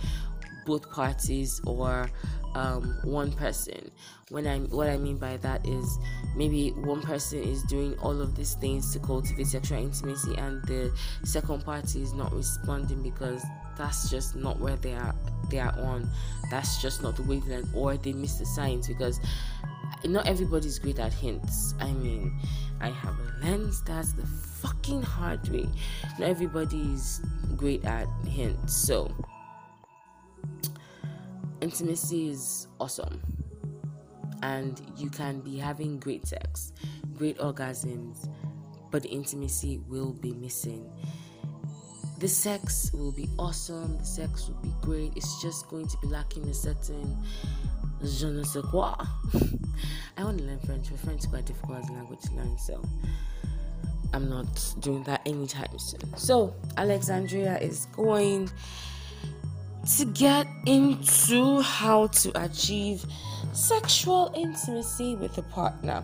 [0.65, 2.09] both parties or
[2.55, 3.91] um, one person.
[4.29, 5.97] When I what I mean by that is
[6.35, 10.91] maybe one person is doing all of these things to cultivate sexual intimacy, and the
[11.23, 13.43] second party is not responding because
[13.77, 15.15] that's just not where they are
[15.49, 16.09] they are on.
[16.49, 19.19] That's just not the wavelength, or they miss the signs because
[20.03, 21.73] not everybody's great at hints.
[21.79, 22.37] I mean,
[22.81, 24.25] I have a lens that's the
[24.61, 25.67] fucking hard way.
[26.19, 27.21] Not everybody is
[27.55, 28.75] great at hints.
[28.75, 29.11] So,
[31.61, 33.21] intimacy is awesome.
[34.43, 36.71] And you can be having great sex,
[37.15, 38.29] great orgasms,
[38.91, 40.89] but the intimacy will be missing.
[42.19, 45.13] The sex will be awesome, the sex will be great.
[45.15, 47.17] It's just going to be lacking a certain
[48.03, 48.95] je ne sais quoi.
[50.17, 52.57] I want to learn French, but French is quite difficult as a language to learn,
[52.57, 52.81] so
[54.13, 56.15] I'm not doing that anytime soon.
[56.17, 58.49] So, Alexandria is going
[59.97, 63.05] to get into how to achieve
[63.53, 66.03] sexual intimacy with a partner.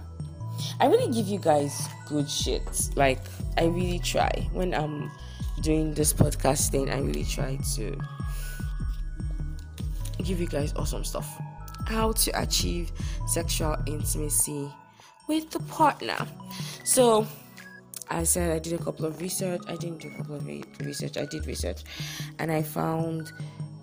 [0.80, 2.90] I really give you guys good shit.
[2.96, 3.20] Like
[3.58, 5.12] I really try when I'm
[5.62, 6.90] doing this podcast thing.
[6.90, 8.00] I really try to
[10.24, 11.28] give you guys awesome stuff.
[11.88, 12.92] How to achieve
[13.28, 14.72] sexual intimacy
[15.28, 16.18] with the partner.
[16.84, 17.28] So
[18.14, 19.62] I said I did a couple of research.
[19.68, 21.18] I didn't do a couple of research.
[21.18, 21.84] I did research,
[22.40, 23.32] and I found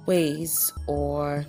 [0.07, 1.45] ways or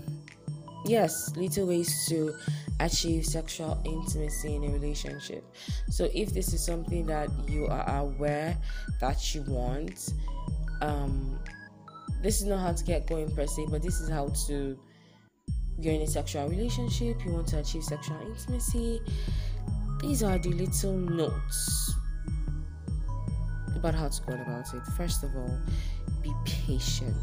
[0.85, 2.33] yes, little ways to
[2.79, 5.43] achieve sexual intimacy in a relationship.
[5.89, 8.57] So if this is something that you are aware
[8.99, 10.13] that you want,
[10.81, 11.39] um,
[12.21, 14.77] this is not how to get going per se, but this is how to
[15.77, 19.01] you're in a sexual relationship, you want to achieve sexual intimacy.
[19.99, 21.95] These are the little notes
[23.81, 24.85] about how to go about it.
[24.95, 25.57] First of all,
[26.21, 27.15] be patient.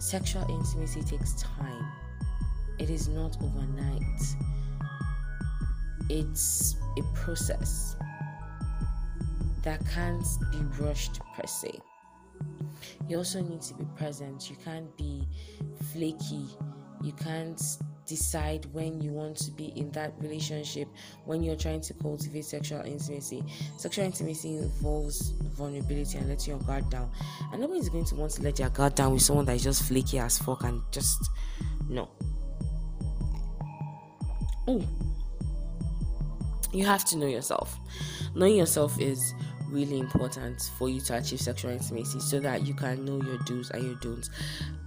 [0.00, 1.86] Sexual intimacy takes time,
[2.80, 4.20] it is not overnight,
[6.10, 7.94] it's a process
[9.62, 11.78] that can't be rushed per se.
[13.08, 14.50] You also need to be present.
[14.50, 15.26] You can't be
[15.92, 16.48] flaky.
[17.02, 17.62] You can't
[18.06, 20.88] decide when you want to be in that relationship
[21.24, 23.42] when you're trying to cultivate sexual intimacy.
[23.78, 27.10] Sexual intimacy involves vulnerability and letting your guard down.
[27.52, 29.84] And nobody's going to want to let your guard down with someone that is just
[29.84, 31.30] flaky as fuck and just
[31.88, 32.10] no.
[34.66, 34.82] Oh.
[36.72, 37.78] You have to know yourself.
[38.34, 39.34] Knowing yourself is
[39.68, 43.70] really important for you to achieve sexual intimacy so that you can know your do's
[43.70, 44.30] and your don'ts.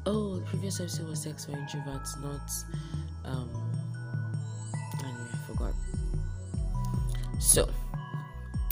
[0.06, 2.50] Oh, the previous episode was sex for introverts, not
[3.28, 3.50] um
[5.04, 5.74] I forgot.
[7.40, 7.70] So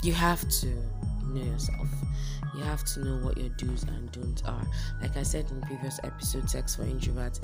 [0.02, 0.66] you have to
[1.28, 1.88] know yourself.
[2.56, 4.66] You have to know what your do's and don'ts are.
[5.02, 7.40] Like I said in previous episode, sex for introverts.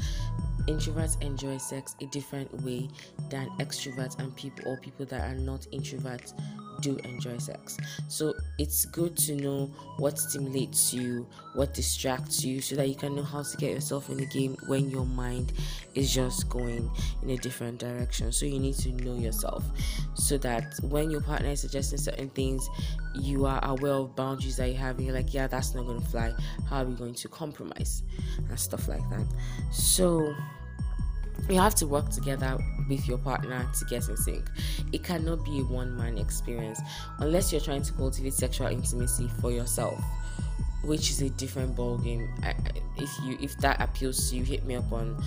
[0.68, 2.88] Introverts enjoy sex a different way
[3.29, 6.33] than extroverts and people or people that are not introverts
[6.82, 7.78] do enjoy sex.
[8.08, 13.16] So it's good to know what stimulates you, what distracts you, so that you can
[13.16, 15.52] know how to get yourself in the game when your mind
[15.94, 16.90] is just going
[17.22, 18.32] in a different direction.
[18.32, 19.64] So you need to know yourself
[20.14, 22.68] so that when your partner is suggesting certain things,
[23.14, 26.00] you are aware of boundaries that you have, and you're like, yeah, that's not to
[26.06, 26.32] fly.
[26.68, 28.02] How are we going to compromise
[28.48, 29.26] and stuff like that?
[29.70, 30.34] So
[31.52, 34.50] you have to work together with your partner to get in sync.
[34.92, 36.80] It cannot be a one man experience
[37.18, 40.02] unless you're trying to cultivate sexual intimacy for yourself,
[40.84, 42.28] which is a different ballgame.
[42.96, 45.22] if you if that appeals to you, hit me up on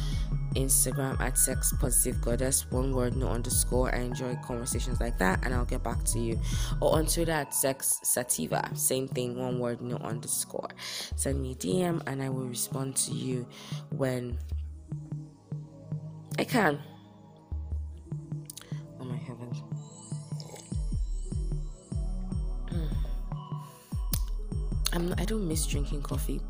[0.55, 3.93] Instagram at sex positive goddess, one word, no underscore.
[3.93, 6.39] I enjoy conversations like that, and I'll get back to you.
[6.81, 10.69] Or on Twitter at sex sativa, same thing, one word, no underscore.
[11.15, 13.45] Send me a DM, and I will respond to you
[13.91, 14.37] when
[16.37, 16.79] I can.
[18.99, 19.61] Oh my heavens.
[22.69, 22.87] Hmm.
[24.93, 26.41] I'm I don't miss drinking coffee.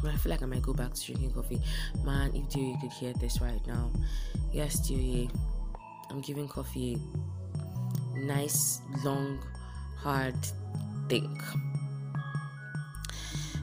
[0.00, 1.60] But I feel like I might go back to drinking coffee.
[2.04, 3.90] Man, if you could hear this right now.
[4.52, 5.28] Yes, Dewey.
[6.10, 6.98] I'm giving coffee
[8.14, 9.40] a nice, long,
[9.96, 10.36] hard
[11.08, 11.28] think.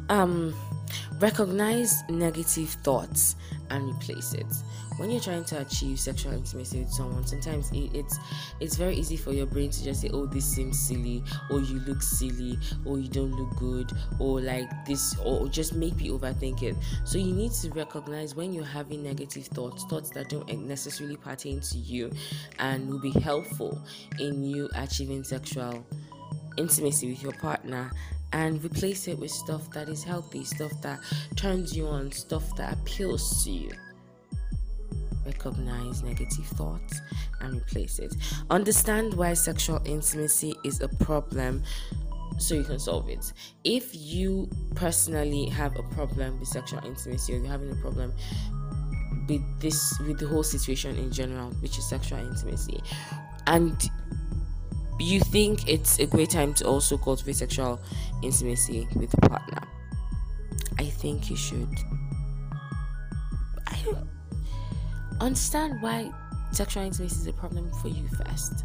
[0.10, 0.54] Um
[1.20, 3.36] recognize negative thoughts
[3.70, 4.46] and replace it.
[4.98, 8.18] When you're trying to achieve sexual intimacy with someone sometimes it, it's
[8.62, 11.80] it's very easy for your brain to just say oh this seems silly or you
[11.80, 16.64] look silly or you don't look good or like this or just make me overthink
[16.64, 16.76] it.
[17.04, 21.60] So you need to recognize when you're having negative thoughts thoughts that don't necessarily pertain
[21.62, 22.12] to you
[22.60, 23.82] and will be helpful
[24.20, 25.86] in you achieving sexual
[26.58, 27.92] intimacy with your partner
[28.36, 31.00] and replace it with stuff that is healthy, stuff that
[31.38, 33.72] turns you on, stuff that appeals to you.
[35.26, 37.00] Recognize negative thoughts
[37.40, 38.14] and replace it.
[38.50, 41.64] Understand why sexual intimacy is a problem
[42.38, 43.32] so you can solve it.
[43.64, 48.12] If you personally have a problem with sexual intimacy or you're having a problem
[49.30, 52.82] with this with the whole situation in general, which is sexual intimacy,
[53.48, 53.90] and
[55.04, 57.80] you think it's a great time to also cultivate sexual
[58.24, 59.62] intimacy with a partner,
[60.80, 61.70] I think you should.
[63.68, 63.84] I
[65.20, 66.12] understand why
[66.52, 68.64] sexual intimacy is a problem for you first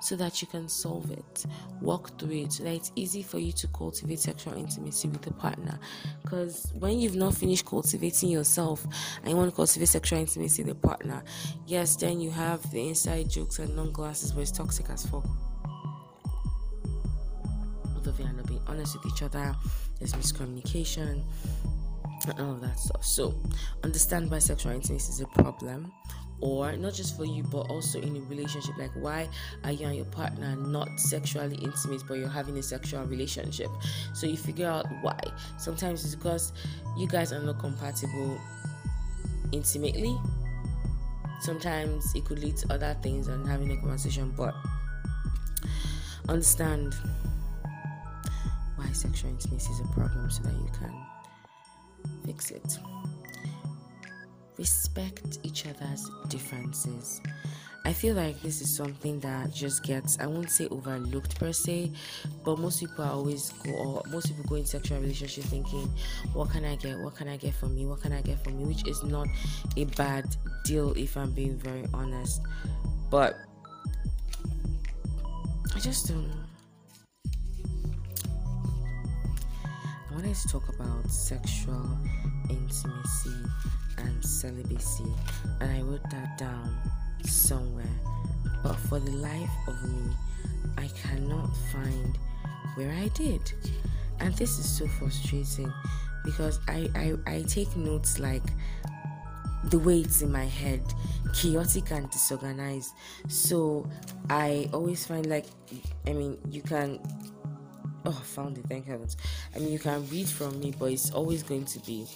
[0.00, 1.44] so that you can solve it,
[1.80, 5.32] walk through it, so that it's easy for you to cultivate sexual intimacy with a
[5.32, 5.78] partner.
[6.22, 8.86] Because when you've not finished cultivating yourself
[9.22, 11.22] and you want to cultivate sexual intimacy with a partner,
[11.66, 15.26] yes, then you have the inside jokes and non glasses where it's toxic as fuck
[18.08, 19.54] of you are not being honest with each other,
[19.98, 21.22] there's miscommunication,
[22.26, 23.04] and all of that stuff.
[23.04, 23.34] So,
[23.84, 25.92] understand why sexual intimacy is a problem.
[26.40, 29.28] or not just for you but also in a relationship like why
[29.64, 33.68] are you and your partner not sexually intimate but you're having a sexual relationship
[34.14, 35.18] so you figure out why
[35.58, 36.52] sometimes it's because
[36.96, 38.40] you guys are not compatible
[39.52, 40.16] intimately
[41.40, 44.54] sometimes it could lead to other things and having a conversation but
[46.28, 46.94] understand
[48.78, 50.94] why sexual intimacy is a problem so that you can
[52.24, 52.78] fix it
[54.58, 57.20] respect each other's differences.
[57.84, 61.92] I feel like this is something that just gets, I won't say overlooked per se,
[62.44, 65.88] but most people are always go, or most people go in sexual relationship thinking,
[66.34, 66.98] what can I get?
[66.98, 67.86] What can I get from me?
[67.86, 68.64] What can I get from me?
[68.64, 69.28] Which is not
[69.76, 70.26] a bad
[70.64, 72.42] deal if I'm being very honest.
[73.10, 73.36] But
[75.74, 76.47] I just don't.
[80.18, 81.96] Wanted to talk about sexual
[82.50, 83.36] intimacy
[83.98, 85.04] and celibacy,
[85.60, 86.76] and I wrote that down
[87.22, 87.84] somewhere.
[88.64, 90.12] But for the life of me,
[90.76, 92.18] I cannot find
[92.74, 93.52] where I did.
[94.18, 95.72] And this is so frustrating
[96.24, 98.42] because I, I, I take notes like
[99.66, 100.82] the way it's in my head,
[101.32, 102.92] chaotic and disorganized.
[103.28, 103.88] So
[104.28, 105.46] I always find like,
[106.08, 106.98] I mean, you can.
[108.08, 109.18] Oh, found it, thank heavens.
[109.54, 112.06] I mean, you can read from me, but it's always going to be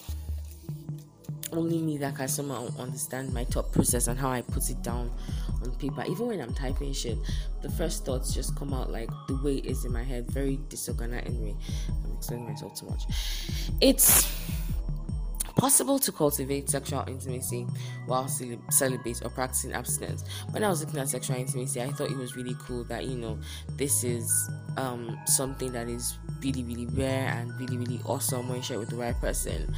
[1.52, 5.10] only me that can somehow understand my thought process and how I put it down
[5.62, 6.02] on paper.
[6.08, 7.18] Even when I'm typing shit,
[7.60, 10.58] the first thoughts just come out like the way it is in my head, very
[10.70, 11.54] disorganized anyway.
[12.06, 13.02] I'm explaining myself too much.
[13.82, 14.32] It's
[15.62, 17.64] possible to cultivate sexual intimacy
[18.06, 18.26] while
[18.68, 20.24] celibate or practicing abstinence.
[20.50, 23.16] When I was looking at sexual intimacy, I thought it was really cool that you
[23.16, 23.38] know
[23.76, 28.62] this is um, something that is really really rare and really really awesome when you
[28.64, 29.72] share with the right person.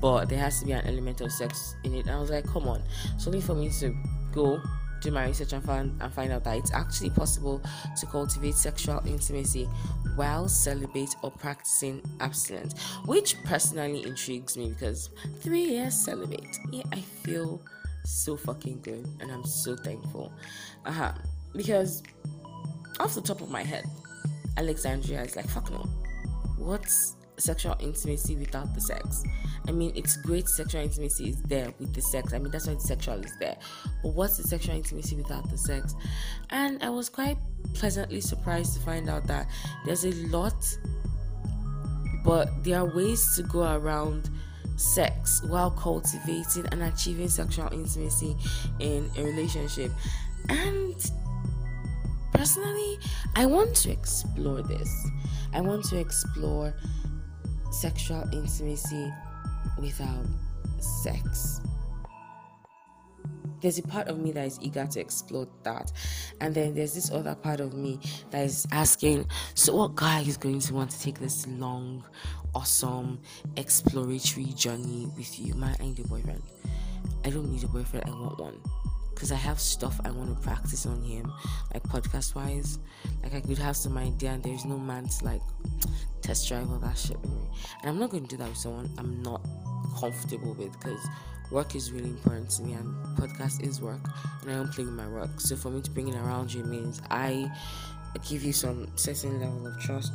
[0.00, 2.06] But there has to be an element of sex in it.
[2.06, 2.82] And I was like, come on,
[3.16, 3.94] something for me to
[4.32, 4.60] go
[5.00, 7.62] do my research and find and find out that it's actually possible
[7.98, 9.64] to cultivate sexual intimacy
[10.16, 17.00] while celibate or practicing abstinence, which personally intrigues me because three years celibate, yeah, I
[17.00, 17.60] feel
[18.04, 20.32] so fucking good and I'm so thankful.
[20.84, 21.12] Uh-huh.
[21.54, 22.02] Because
[23.00, 23.84] off the top of my head,
[24.56, 25.88] Alexandria is like fuck no.
[26.56, 29.24] What's sexual intimacy without the sex.
[29.66, 32.32] I mean, it's great sexual intimacy is there with the sex.
[32.32, 33.56] I mean, that's why the sexual is there.
[34.02, 35.94] But what's the sexual intimacy without the sex?
[36.50, 37.38] And I was quite
[37.74, 39.46] pleasantly surprised to find out that
[39.84, 40.54] there's a lot,
[42.24, 44.30] but there are ways to go around
[44.76, 48.36] sex while cultivating and achieving sexual intimacy
[48.78, 49.90] in a relationship.
[50.48, 50.94] And
[52.32, 52.98] personally,
[53.34, 55.10] I want to explore this.
[55.52, 56.74] I want to explore
[57.80, 59.12] sexual intimacy
[59.80, 60.26] without
[60.80, 61.60] sex.
[63.60, 65.92] There's a part of me that is eager to explore that.
[66.40, 67.98] And then there's this other part of me
[68.30, 72.04] that is asking, so what guy is going to want to take this long,
[72.54, 73.20] awesome,
[73.56, 75.54] exploratory journey with you?
[75.54, 76.42] My, I need a boyfriend.
[77.24, 78.60] I don't need a boyfriend, I want one
[79.18, 81.32] because I have stuff I want to practice on him,
[81.74, 82.78] like podcast wise.
[83.20, 85.40] Like I could have some idea, and there's no man to like
[86.22, 87.50] test drive all that shit with me.
[87.80, 89.44] And I'm not going to do that with someone I'm not
[89.98, 91.04] comfortable with because
[91.50, 94.06] work is really important to me, and podcast is work,
[94.42, 95.40] and I don't play with my work.
[95.40, 97.50] So for me to bring it around you means I
[98.28, 100.12] give you some certain level of trust.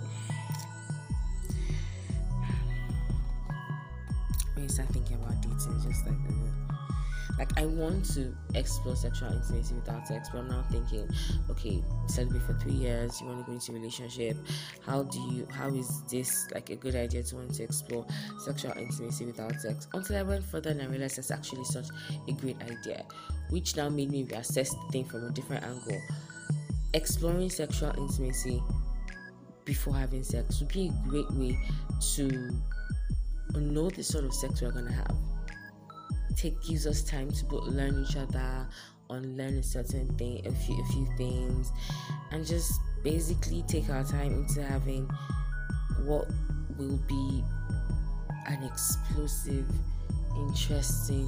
[4.54, 6.43] When you start thinking about dating, just like.
[7.38, 11.10] Like I want to explore sexual intimacy without sex, but I'm now thinking,
[11.50, 14.38] okay, celebrate for three years, you want to go into a relationship.
[14.86, 18.06] How do you how is this like a good idea to want to explore
[18.46, 19.88] sexual intimacy without sex?
[19.94, 21.88] Until I went further and I realized that's actually such
[22.28, 23.04] a great idea,
[23.50, 26.02] which now made me reassess the thing from a different angle.
[26.94, 28.62] Exploring sexual intimacy
[29.66, 31.58] before having sex would be a great way
[32.16, 32.52] to
[33.56, 35.16] know the sort of sex we're gonna have
[36.36, 38.68] take gives us time to both learn each other,
[39.10, 41.72] unlearn a certain thing, a few a few things,
[42.32, 45.10] and just basically take our time into having
[46.06, 46.28] what
[46.78, 47.44] will be
[48.48, 49.66] an explosive,
[50.36, 51.28] interesting,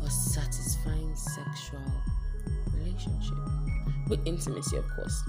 [0.00, 1.92] but satisfying sexual
[2.74, 3.36] relationship
[4.08, 5.22] with intimacy, of course.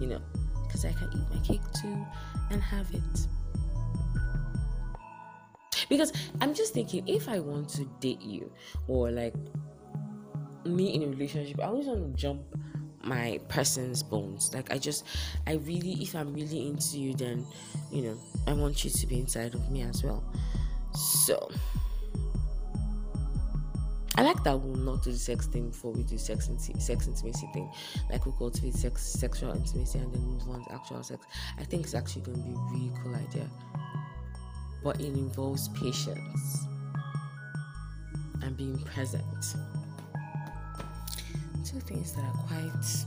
[0.00, 0.20] You know,
[0.66, 2.06] because I can eat my cake too
[2.50, 3.28] and have it.
[5.88, 8.50] Because I'm just thinking, if I want to date you
[8.86, 9.34] or like
[10.64, 12.42] me in a relationship, I always want to jump
[13.02, 14.52] my person's bones.
[14.54, 15.04] Like I just,
[15.46, 17.46] I really, if I'm really into you, then
[17.90, 20.22] you know, I want you to be inside of me as well.
[20.94, 21.50] So
[24.18, 27.06] I like that we'll not do the sex thing before we do sex inti- sex
[27.06, 27.70] intimacy thing.
[28.10, 31.24] Like we cultivate sex sexual intimacy and then move on to actual sex.
[31.56, 33.48] I think it's actually going to be a really cool idea.
[34.82, 36.64] But it involves patience
[38.42, 39.24] and being present.
[41.64, 43.04] Two things that are quite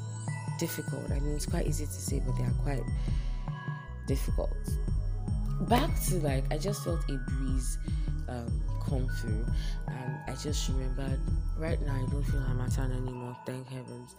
[0.59, 1.09] difficult.
[1.09, 2.83] I mean, it's quite easy to say, but they are quite
[4.07, 4.55] difficult.
[5.61, 7.77] Back to like, I just felt a breeze
[8.27, 9.45] um, come through,
[9.87, 11.19] and I just remembered
[11.57, 14.15] right now I don't feel Harmattan anymore, thank heavens.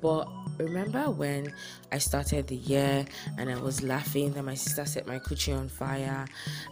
[0.00, 0.28] But
[0.58, 1.52] remember when
[1.92, 3.04] I started the year
[3.38, 6.24] and I was laughing that my sister set my coochie on fire,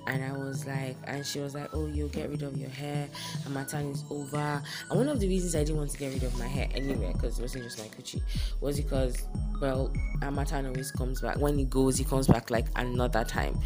[0.06, 3.08] and I was like, and she was like, Oh, you'll get rid of your hair,
[3.44, 4.62] and Harmattan is over.
[4.90, 7.12] And one of the reasons I didn't want to get rid of my hair anyway,
[7.12, 8.22] because it wasn't just my coochie,
[8.60, 9.24] was because,
[9.60, 11.38] well, Harmattan always comes back.
[11.38, 13.58] When he goes, he comes back like another time.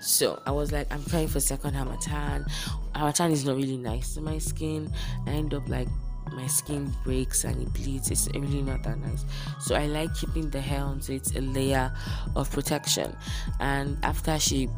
[0.00, 2.46] So I was like, I'm praying for second Harmattan.
[2.94, 4.90] Harmattan is not really nice to my skin.
[5.26, 5.88] I end up like
[6.32, 8.10] my skin breaks and it bleeds.
[8.10, 9.24] It's really not that nice.
[9.60, 11.92] So I like keeping the hair on so it's a layer
[12.36, 13.16] of protection.
[13.58, 14.68] And after she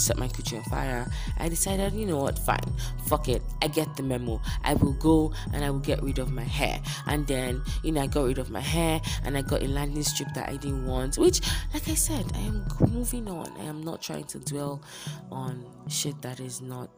[0.00, 1.06] set my kitchen on fire,
[1.38, 2.58] I decided, you know what, fine,
[3.06, 3.42] fuck it.
[3.62, 4.40] I get the memo.
[4.64, 6.80] I will go and I will get rid of my hair.
[7.06, 10.02] And then, you know, I got rid of my hair and I got a landing
[10.02, 11.40] strip that I didn't want, which,
[11.72, 13.52] like I said, I am moving on.
[13.58, 14.82] I am not trying to dwell
[15.30, 16.90] on shit that is not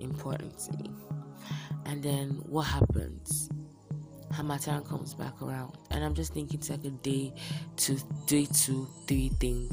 [0.00, 0.90] important to me.
[1.86, 3.48] And then what happens?
[4.32, 7.32] Harmattan comes back around, and I'm just thinking it's like a day
[7.76, 9.70] two, day two, three thing.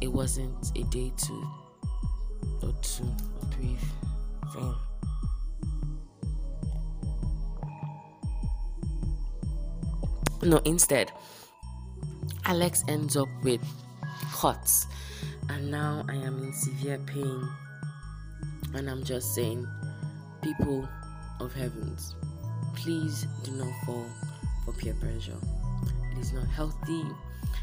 [0.00, 1.46] It wasn't a day two
[2.82, 3.76] two or three
[4.52, 4.74] thing.
[10.42, 11.12] No, instead,
[12.44, 13.60] Alex ends up with
[14.32, 14.86] cuts,
[15.48, 17.48] and now I am in severe pain.
[18.74, 19.66] And I'm just saying,
[20.42, 20.88] people
[21.40, 22.14] of heavens,
[22.74, 24.06] please do not fall
[24.64, 25.38] for peer pressure.
[26.12, 27.02] It is not healthy,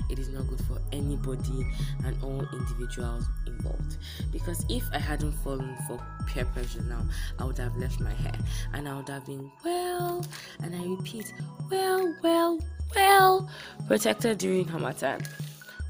[0.10, 1.66] it is not good for anybody
[2.06, 3.26] and all individuals
[3.64, 3.98] involved.
[4.32, 7.04] Because if I hadn't fallen for peer pressure now,
[7.40, 8.34] I would have left my hair
[8.74, 10.26] and I would have been well,
[10.62, 11.34] and I repeat,
[11.70, 12.60] well, well,
[12.96, 13.50] well
[13.88, 15.22] protected during Harmattan.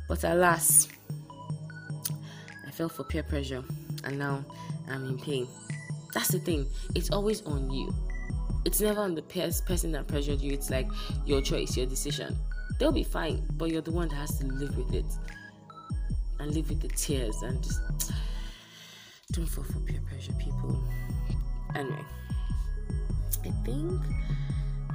[0.07, 0.87] But alas,
[2.67, 3.63] I fell for peer pressure
[4.03, 4.43] and now
[4.89, 5.47] I'm in pain.
[6.13, 6.67] That's the thing.
[6.95, 7.93] It's always on you.
[8.65, 10.53] It's never on the person that pressured you.
[10.53, 10.87] It's like
[11.25, 12.37] your choice, your decision.
[12.79, 15.05] They'll be fine, but you're the one that has to live with it
[16.43, 17.79] and live with the tears and just
[19.31, 20.77] don't fall for peer pressure, people.
[21.73, 22.05] Anyway,
[23.45, 24.01] I think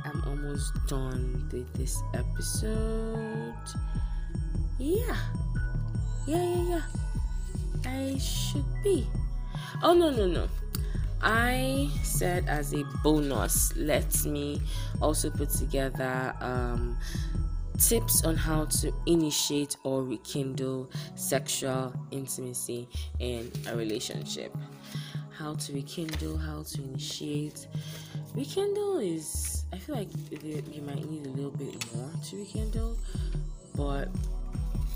[0.05, 3.55] I'm almost done with this episode.
[4.79, 5.17] Yeah,
[6.27, 6.83] yeah, yeah, yeah.
[7.87, 9.07] I should be.
[9.83, 10.49] Oh, no, no, no.
[11.23, 14.61] I said as a bonus, let me
[15.01, 16.99] also put together um,
[17.79, 22.89] tips on how to initiate or rekindle sexual intimacy
[23.21, 24.55] in a relationship.
[25.37, 27.69] How to rekindle, how to initiate.
[28.35, 30.09] Rekindle is, I feel like
[30.43, 32.99] you might need a little bit more to rekindle,
[33.77, 34.09] but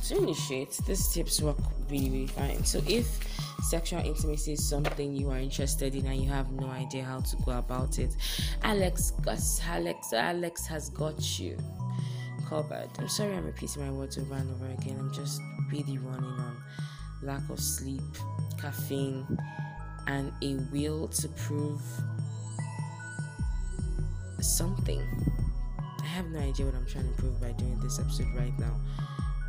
[0.07, 1.57] to initiate, these tips work
[1.89, 2.65] really, really fine.
[2.65, 3.07] So if
[3.63, 7.37] sexual intimacy is something you are interested in and you have no idea how to
[7.45, 8.17] go about it,
[8.65, 9.13] Alex,
[9.65, 11.57] Alex, Alex has got you
[12.53, 12.91] covered.
[12.99, 14.99] I'm sorry I'm repeating my words over and over again.
[14.99, 15.41] I'm just
[15.71, 16.63] really running on
[17.23, 18.03] lack of sleep,
[18.61, 19.27] caffeine,
[20.07, 21.81] and a will to prove
[24.41, 25.03] something.
[26.03, 28.77] I have no idea what I'm trying to prove by doing this episode right now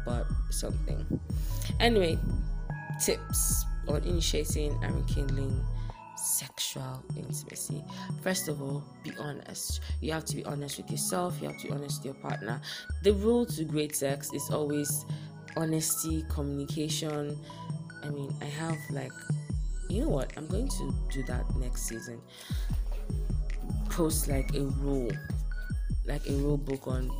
[0.05, 1.05] but something.
[1.81, 2.17] Anyway,
[3.03, 5.61] tips on initiating and rekindling
[6.23, 7.83] sexual intimacy.
[8.21, 9.81] First of all, be honest.
[10.01, 12.61] You have to be honest with yourself, you have to be honest with your partner.
[13.03, 15.05] The rule to great sex is always
[15.57, 17.37] honesty, communication.
[18.03, 19.11] I mean, I have like,
[19.89, 20.31] you know what?
[20.37, 22.21] I'm going to do that next season.
[23.89, 25.11] Post like a rule,
[26.05, 27.11] like a rule book on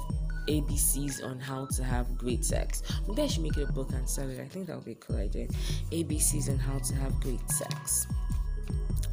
[0.47, 2.83] ABCs on how to have great sex.
[3.07, 4.39] Maybe I should make it a book and sell it.
[4.39, 5.47] I think that would be a cool idea.
[5.91, 8.07] ABCs on how to have great sex.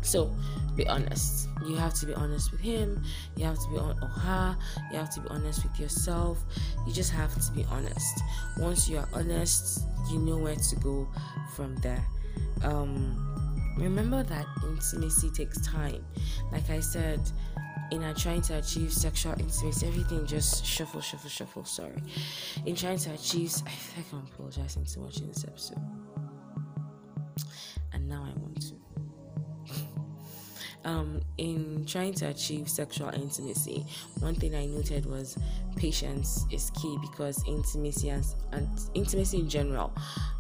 [0.02, 0.34] So
[0.76, 1.48] be honest.
[1.66, 3.02] You have to be honest with him.
[3.36, 4.56] You have to be on or her.
[4.90, 6.42] You have to be honest with yourself.
[6.86, 8.22] You just have to be honest.
[8.58, 11.08] Once you are honest, you know where to go
[11.54, 12.02] from there.
[12.64, 16.04] Um, remember that intimacy takes time.
[16.50, 17.20] Like I said,
[17.90, 21.64] in our trying to achieve sexual intimacy, everything just shuffle, shuffle, shuffle.
[21.64, 22.02] Sorry.
[22.64, 25.78] In trying to achieve, I feel like I'm apologizing too much in this episode.
[30.84, 33.84] Um, in trying to achieve sexual intimacy,
[34.20, 35.38] one thing I noted was
[35.76, 38.24] patience is key because intimacy and,
[38.94, 39.92] intimacy in general,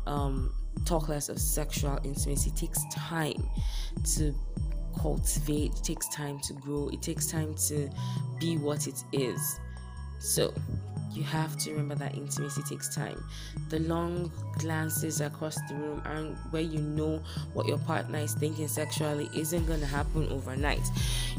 [0.06, 0.52] um,
[0.84, 3.42] talk less of sexual intimacy takes time
[4.16, 4.34] to
[5.00, 7.90] cultivate, it takes time to grow, it takes time to
[8.38, 9.60] be what it is.
[10.18, 10.52] So,
[11.12, 13.22] you have to remember that intimacy takes time.
[13.68, 18.68] The long glances across the room and where you know what your partner is thinking
[18.68, 20.86] sexually isn't going to happen overnight.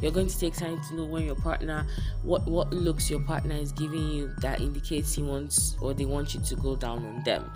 [0.02, 1.86] You're going to take time to know when your partner,
[2.24, 6.34] what what looks your partner is giving you that indicates he wants or they want
[6.34, 7.52] you to go down on them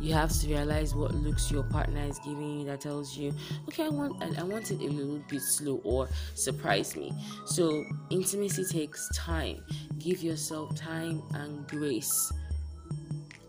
[0.00, 3.32] you have to realize what looks your partner is giving you that tells you
[3.68, 7.12] okay i want i, I want it a little bit slow or surprise me.
[7.46, 9.62] So intimacy takes time.
[9.98, 12.32] Give yourself time and grace.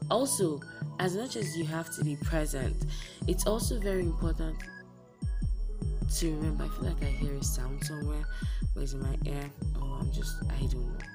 [0.09, 0.59] Also
[0.99, 2.75] as much as you have to be present
[3.27, 4.55] it's also very important
[6.15, 8.23] to remember i feel like i hear a sound somewhere.
[8.73, 9.49] Where's in my ear?
[9.77, 11.14] Oh i'm just i don't know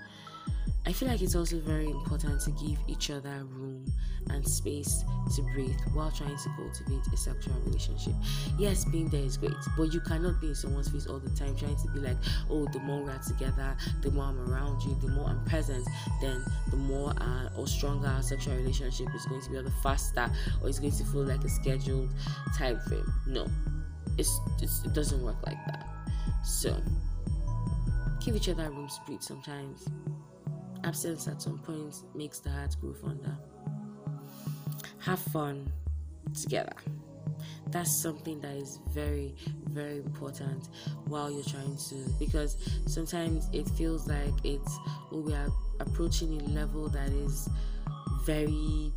[0.87, 3.85] I feel like it's also very important to give each other room
[4.31, 5.05] and space
[5.37, 8.15] to breathe while trying to cultivate a sexual relationship.
[8.59, 11.55] Yes, being there is great, but you cannot be in someone's face all the time
[11.55, 12.17] trying to be like,
[12.49, 15.87] oh, the more we're together, the more I'm around you, the more I'm present,
[16.23, 19.71] then the more uh, or stronger our sexual relationship is going to be, or the
[19.83, 20.31] faster,
[20.63, 22.11] or it's going to feel like a scheduled
[22.57, 23.13] time frame.
[23.27, 23.47] No,
[24.17, 25.87] it's, it's it doesn't work like that.
[26.43, 26.75] So,
[28.25, 29.87] give each other room to breathe sometimes
[30.85, 33.37] Absence at some point makes the heart grow fonder.
[34.99, 35.73] Have fun
[36.41, 36.73] together.
[37.69, 39.35] That's something that is very,
[39.69, 40.69] very important
[41.07, 42.57] while you're trying to, because
[42.87, 44.79] sometimes it feels like it's,
[45.13, 47.49] oh, we are approaching a level that is
[48.25, 48.93] very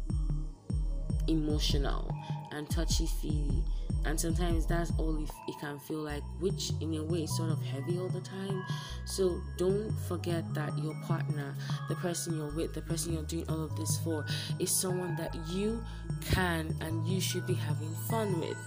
[1.27, 2.13] emotional
[2.51, 3.63] and touchy feely
[4.05, 7.49] and sometimes that's all it, it can feel like which in a way is sort
[7.49, 8.63] of heavy all the time.
[9.05, 11.55] So don't forget that your partner
[11.87, 14.25] the person you're with the person you're doing all of this for
[14.59, 15.83] is someone that you
[16.31, 18.57] can and you should be having fun with.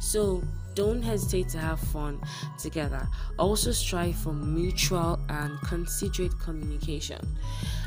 [0.00, 0.42] So
[0.74, 2.20] don't hesitate to have fun
[2.58, 3.06] together.
[3.38, 7.20] Also strive for mutual and considerate communication.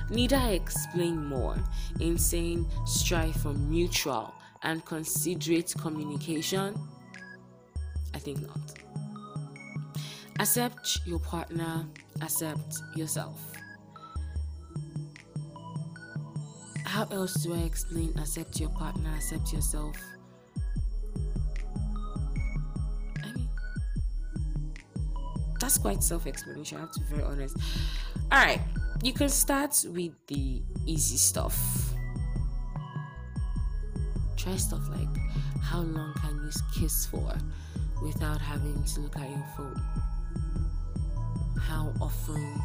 [0.10, 1.55] Need i explain more
[1.99, 4.34] in saying strive for mutual
[4.64, 6.76] and considerate communication
[8.14, 8.74] I think not.
[10.39, 11.86] Accept your partner,
[12.22, 13.39] accept yourself.
[16.86, 19.95] How else do I explain accept your partner, accept yourself?
[23.24, 23.49] I mean,
[25.60, 27.57] that's quite self explanation, I have to be very honest.
[28.34, 28.62] Alright,
[29.03, 31.93] you can start with the easy stuff.
[34.38, 35.07] Try stuff like
[35.62, 36.51] how long can you
[36.82, 37.34] kiss for?
[38.02, 39.82] Without having to look at your phone?
[41.60, 42.62] How often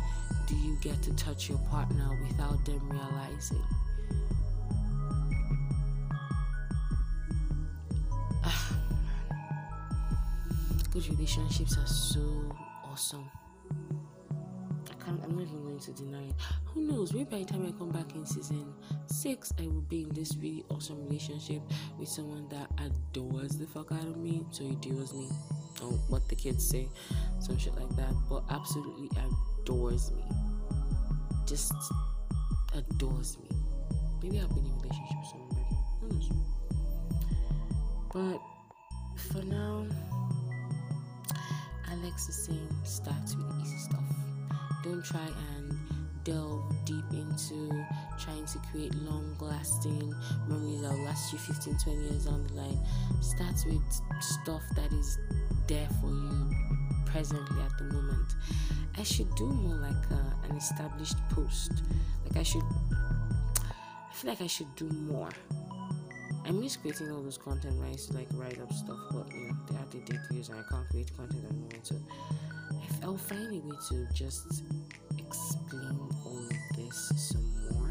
[0.46, 3.62] do you get to touch your partner without them realizing?
[8.44, 8.76] Ah,
[10.92, 13.28] Good relationships are so awesome.
[14.90, 16.34] I can't, I'm not even going to deny it.
[16.66, 17.12] Who knows?
[17.12, 18.72] Maybe by the time I come back in season
[19.06, 21.62] six, I will be in this really awesome relationship
[21.98, 24.44] with someone that adores the fuck out of me.
[24.50, 25.28] So he adores me,
[25.82, 26.88] or what the kids say,
[27.40, 28.14] some shit like that.
[28.28, 29.10] But absolutely
[29.62, 30.22] adores me.
[31.46, 31.74] Just
[32.74, 33.48] adores me.
[34.22, 35.56] Maybe I'll be in a relationship with someone,
[36.00, 36.30] who knows?
[38.12, 38.40] But
[39.32, 39.86] for now,
[41.90, 44.23] Alex is saying start with easy stuff
[44.84, 45.26] don't try
[45.56, 45.78] and
[46.24, 47.84] delve deep into
[48.18, 50.14] trying to create long lasting
[50.46, 52.78] memories that will last you 15 20 years down the line.
[53.22, 53.82] Start with
[54.20, 55.18] stuff that is
[55.66, 56.50] there for you
[57.06, 58.34] presently at the moment.
[58.98, 61.72] I should do more like a, an established post.
[62.26, 62.62] Like i should
[63.60, 65.30] i feel like i should do more.
[66.46, 69.56] I miss creating all those content where I like write up stuff, but you know,
[69.66, 71.70] they had to take views and I can't create content anymore.
[71.82, 71.96] So
[73.02, 74.64] I'll find a way to just
[75.18, 77.90] explain all this some more.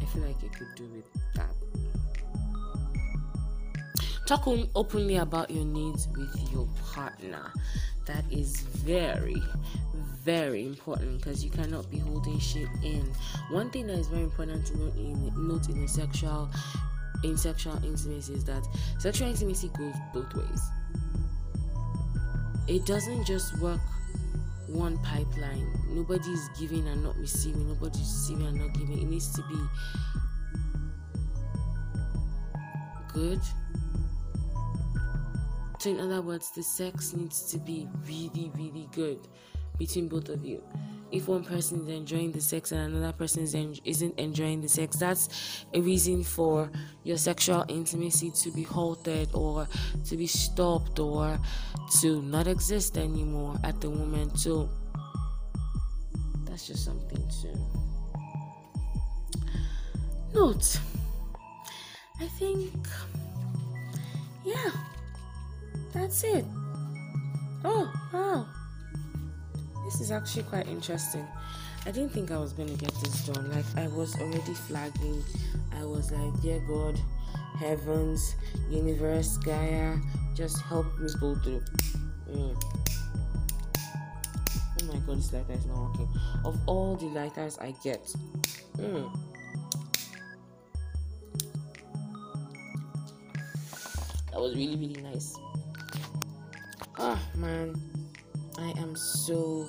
[0.00, 1.04] I feel like I could do with
[1.34, 1.50] that.
[4.26, 7.50] Talk openly about your needs with your partner.
[8.06, 9.42] That is very,
[10.22, 13.10] very important because you cannot be holding shit in.
[13.50, 16.50] One thing that is very important to note in note in a sexual
[17.24, 18.66] in sexual intimacy is that
[18.98, 20.60] sexual intimacy goes both ways
[22.68, 23.80] it doesn't just work
[24.68, 25.66] one pipeline.
[25.88, 27.66] Nobody is giving and not receiving.
[27.68, 29.00] Nobody is receiving and not giving.
[29.00, 29.58] It needs to be
[33.12, 33.40] good
[35.78, 39.20] So, in other words, the sex needs to be really, really good
[39.78, 40.60] between both of you.
[41.10, 44.68] If one person is enjoying the sex and another person is en- isn't enjoying the
[44.68, 46.70] sex, that's a reason for
[47.02, 49.66] your sexual intimacy to be halted or
[50.04, 51.38] to be stopped or
[52.00, 54.38] to not exist anymore at the moment.
[54.38, 54.68] So,
[56.44, 57.56] that's just something to
[60.34, 60.78] note.
[62.20, 62.74] I think,
[64.44, 64.70] yeah,
[65.94, 66.44] that's it.
[67.64, 68.46] Oh, wow.
[69.88, 71.26] This is actually quite interesting.
[71.86, 73.50] I didn't think I was going to get this done.
[73.50, 75.24] Like, I was already flagging.
[75.74, 77.00] I was like, dear God,
[77.58, 78.36] heavens,
[78.68, 79.96] universe, Gaia,
[80.34, 81.62] just help me go through.
[82.30, 82.62] Mm.
[84.82, 86.08] Oh my God, this lighter is not working.
[86.44, 88.12] Of all the lighters I get,
[88.76, 89.10] mm,
[94.32, 95.34] that was really really nice
[96.98, 97.74] ah man
[98.58, 99.66] i am so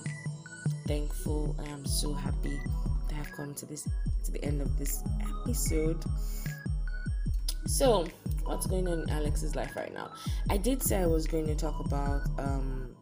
[0.88, 2.60] thankful i am so happy
[3.08, 3.88] to have come to this
[4.24, 5.04] to the end of this
[5.42, 6.04] episode
[7.66, 8.06] so
[8.46, 10.12] what's going on in alex's life right now
[10.50, 12.96] i did say i was going to talk about um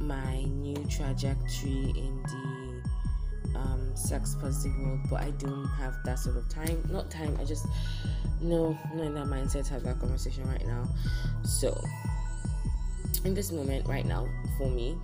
[0.00, 6.36] my new trajectory in the um, sex positive world, but I don't have that sort
[6.36, 6.82] of time.
[6.90, 7.66] Not time, I just
[8.40, 10.86] no, not in that mindset to have that conversation right now.
[11.44, 11.80] So,
[13.24, 14.96] in this moment right now, for me,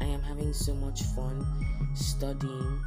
[0.00, 1.46] I am having so much fun
[1.94, 2.82] studying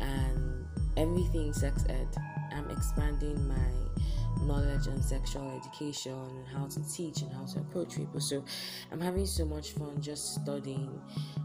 [0.00, 0.66] and
[0.96, 2.08] everything sex ed.
[2.52, 7.96] I'm expanding my knowledge on sexual education and how to teach and how to approach
[7.96, 8.20] people.
[8.20, 8.44] So
[8.90, 11.00] I'm having so much fun just studying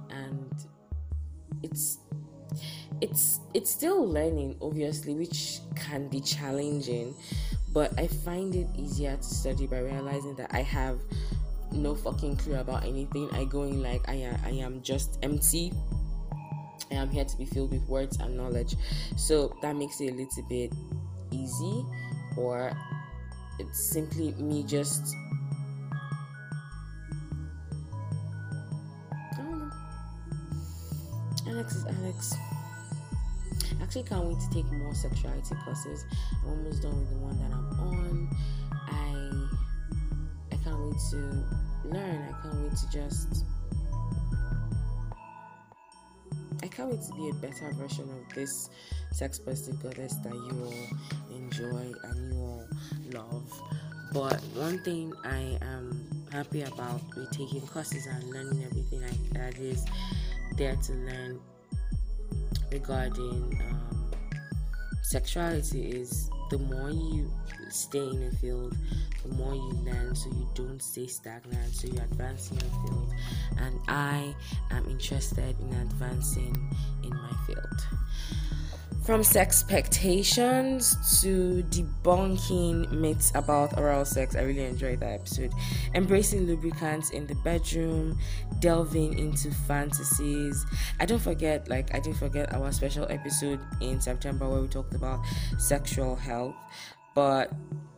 [0.09, 0.53] and
[1.63, 1.99] it's
[3.01, 7.13] it's it's still learning obviously which can be challenging
[7.73, 10.99] but I find it easier to study by realizing that I have
[11.75, 13.29] no fucking clue about anything.
[13.31, 15.71] I go in like I am, I am just empty.
[16.91, 18.75] I am here to be filled with words and knowledge.
[19.17, 20.73] So that makes it a little bit
[21.31, 21.85] easy,
[22.37, 22.71] or
[23.59, 25.15] it's simply me just.
[31.47, 32.35] Alex is Alex
[33.85, 36.05] actually can't wait to take more sexuality courses.
[36.43, 38.29] I'm almost done with the one that I'm on.
[38.71, 42.21] I I can't wait to learn.
[42.29, 43.45] I can't wait to just
[46.63, 48.69] I can't wait to be a better version of this
[49.11, 52.67] sex positive goddess that you all enjoy and you all
[53.11, 53.61] love.
[54.13, 59.59] But one thing I am happy about with taking courses and learning everything I, that
[59.59, 59.85] is
[60.57, 61.39] there to learn
[62.71, 64.11] regarding um,
[65.03, 67.31] sexuality is the more you
[67.69, 68.75] stay in a field,
[69.23, 73.13] the more you learn so you don't stay stagnant, so you advance in your field.
[73.57, 74.35] And I
[74.71, 76.55] am interested in advancing
[77.03, 77.87] in my field.
[79.05, 85.53] From sex expectations to debunking myths about oral sex, I really enjoyed that episode.
[85.93, 88.17] Embracing lubricants in the bedroom,
[88.61, 90.65] delving into fantasies.
[90.99, 94.95] I don't forget, like, I didn't forget our special episode in September where we talked
[94.95, 95.19] about
[95.59, 96.55] sexual health,
[97.13, 97.53] but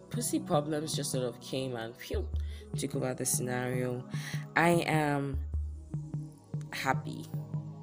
[0.10, 2.28] pussy problems just sort of came and phew,
[2.78, 4.04] took over the scenario.
[4.58, 5.40] I am
[6.74, 7.24] happy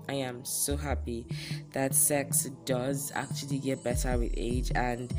[0.09, 1.27] I am so happy
[1.73, 5.13] that sex does actually get better with age and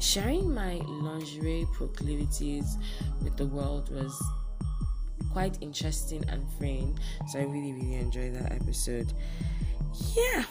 [0.00, 2.76] sharing my lingerie proclivities
[3.22, 4.20] with the world was
[5.32, 6.98] quite interesting and freeing.
[7.30, 9.12] So I really, really enjoyed that episode.
[10.16, 10.44] Yeah.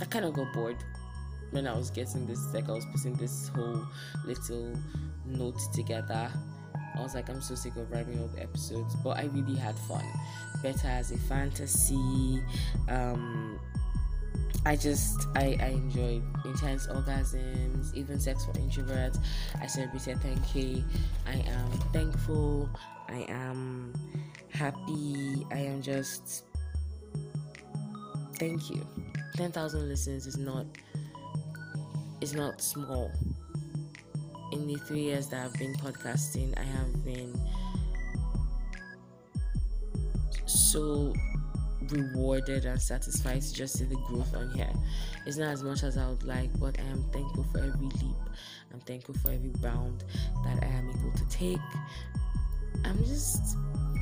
[0.00, 0.76] I kind of got bored
[1.50, 3.86] when I was getting this, like I was putting this whole
[4.24, 4.76] little
[5.26, 6.30] note together
[6.98, 9.78] I was like, I'm so sick of writing all the episodes, but I really had
[9.78, 10.04] fun.
[10.62, 12.42] Better as a fantasy.
[12.88, 13.60] Um,
[14.66, 19.18] I just I, I enjoyed intense orgasms, even sex for introverts.
[19.60, 20.82] I celebrated 10k.
[21.26, 22.68] I am thankful.
[23.08, 23.94] I am
[24.50, 25.46] happy.
[25.52, 26.44] I am just
[28.38, 28.84] thank you.
[29.36, 30.66] 10,000 listens is not
[32.20, 33.12] is not small
[34.52, 37.38] in the three years that I've been podcasting, I have been
[40.46, 41.14] so
[41.90, 44.70] rewarded and satisfied to just see the growth on here.
[45.26, 48.16] It's not as much as I would like, but I am thankful for every leap.
[48.72, 50.04] I'm thankful for every bound
[50.44, 51.58] that I am able to take.
[52.84, 53.56] I'm just,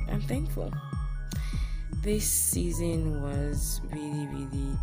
[0.08, 0.72] I'm thankful.
[2.06, 4.78] This season was really, really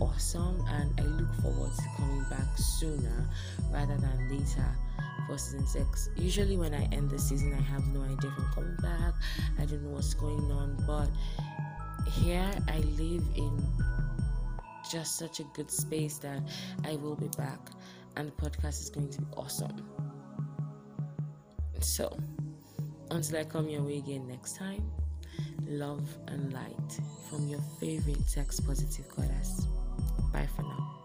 [0.00, 3.28] awesome, and I look forward to coming back sooner
[3.70, 4.64] rather than later
[5.26, 6.08] for season six.
[6.16, 9.12] Usually, when I end the season, I have no idea if I'm coming back.
[9.58, 11.10] I don't know what's going on, but
[12.10, 13.62] here I live in
[14.90, 16.40] just such a good space that
[16.86, 17.60] I will be back,
[18.16, 19.76] and the podcast is going to be awesome.
[21.80, 22.18] So,
[23.10, 24.90] until I come your way again next time,
[25.66, 29.66] love and light from your favorite sex positive goddess.
[30.32, 31.01] Bye for now.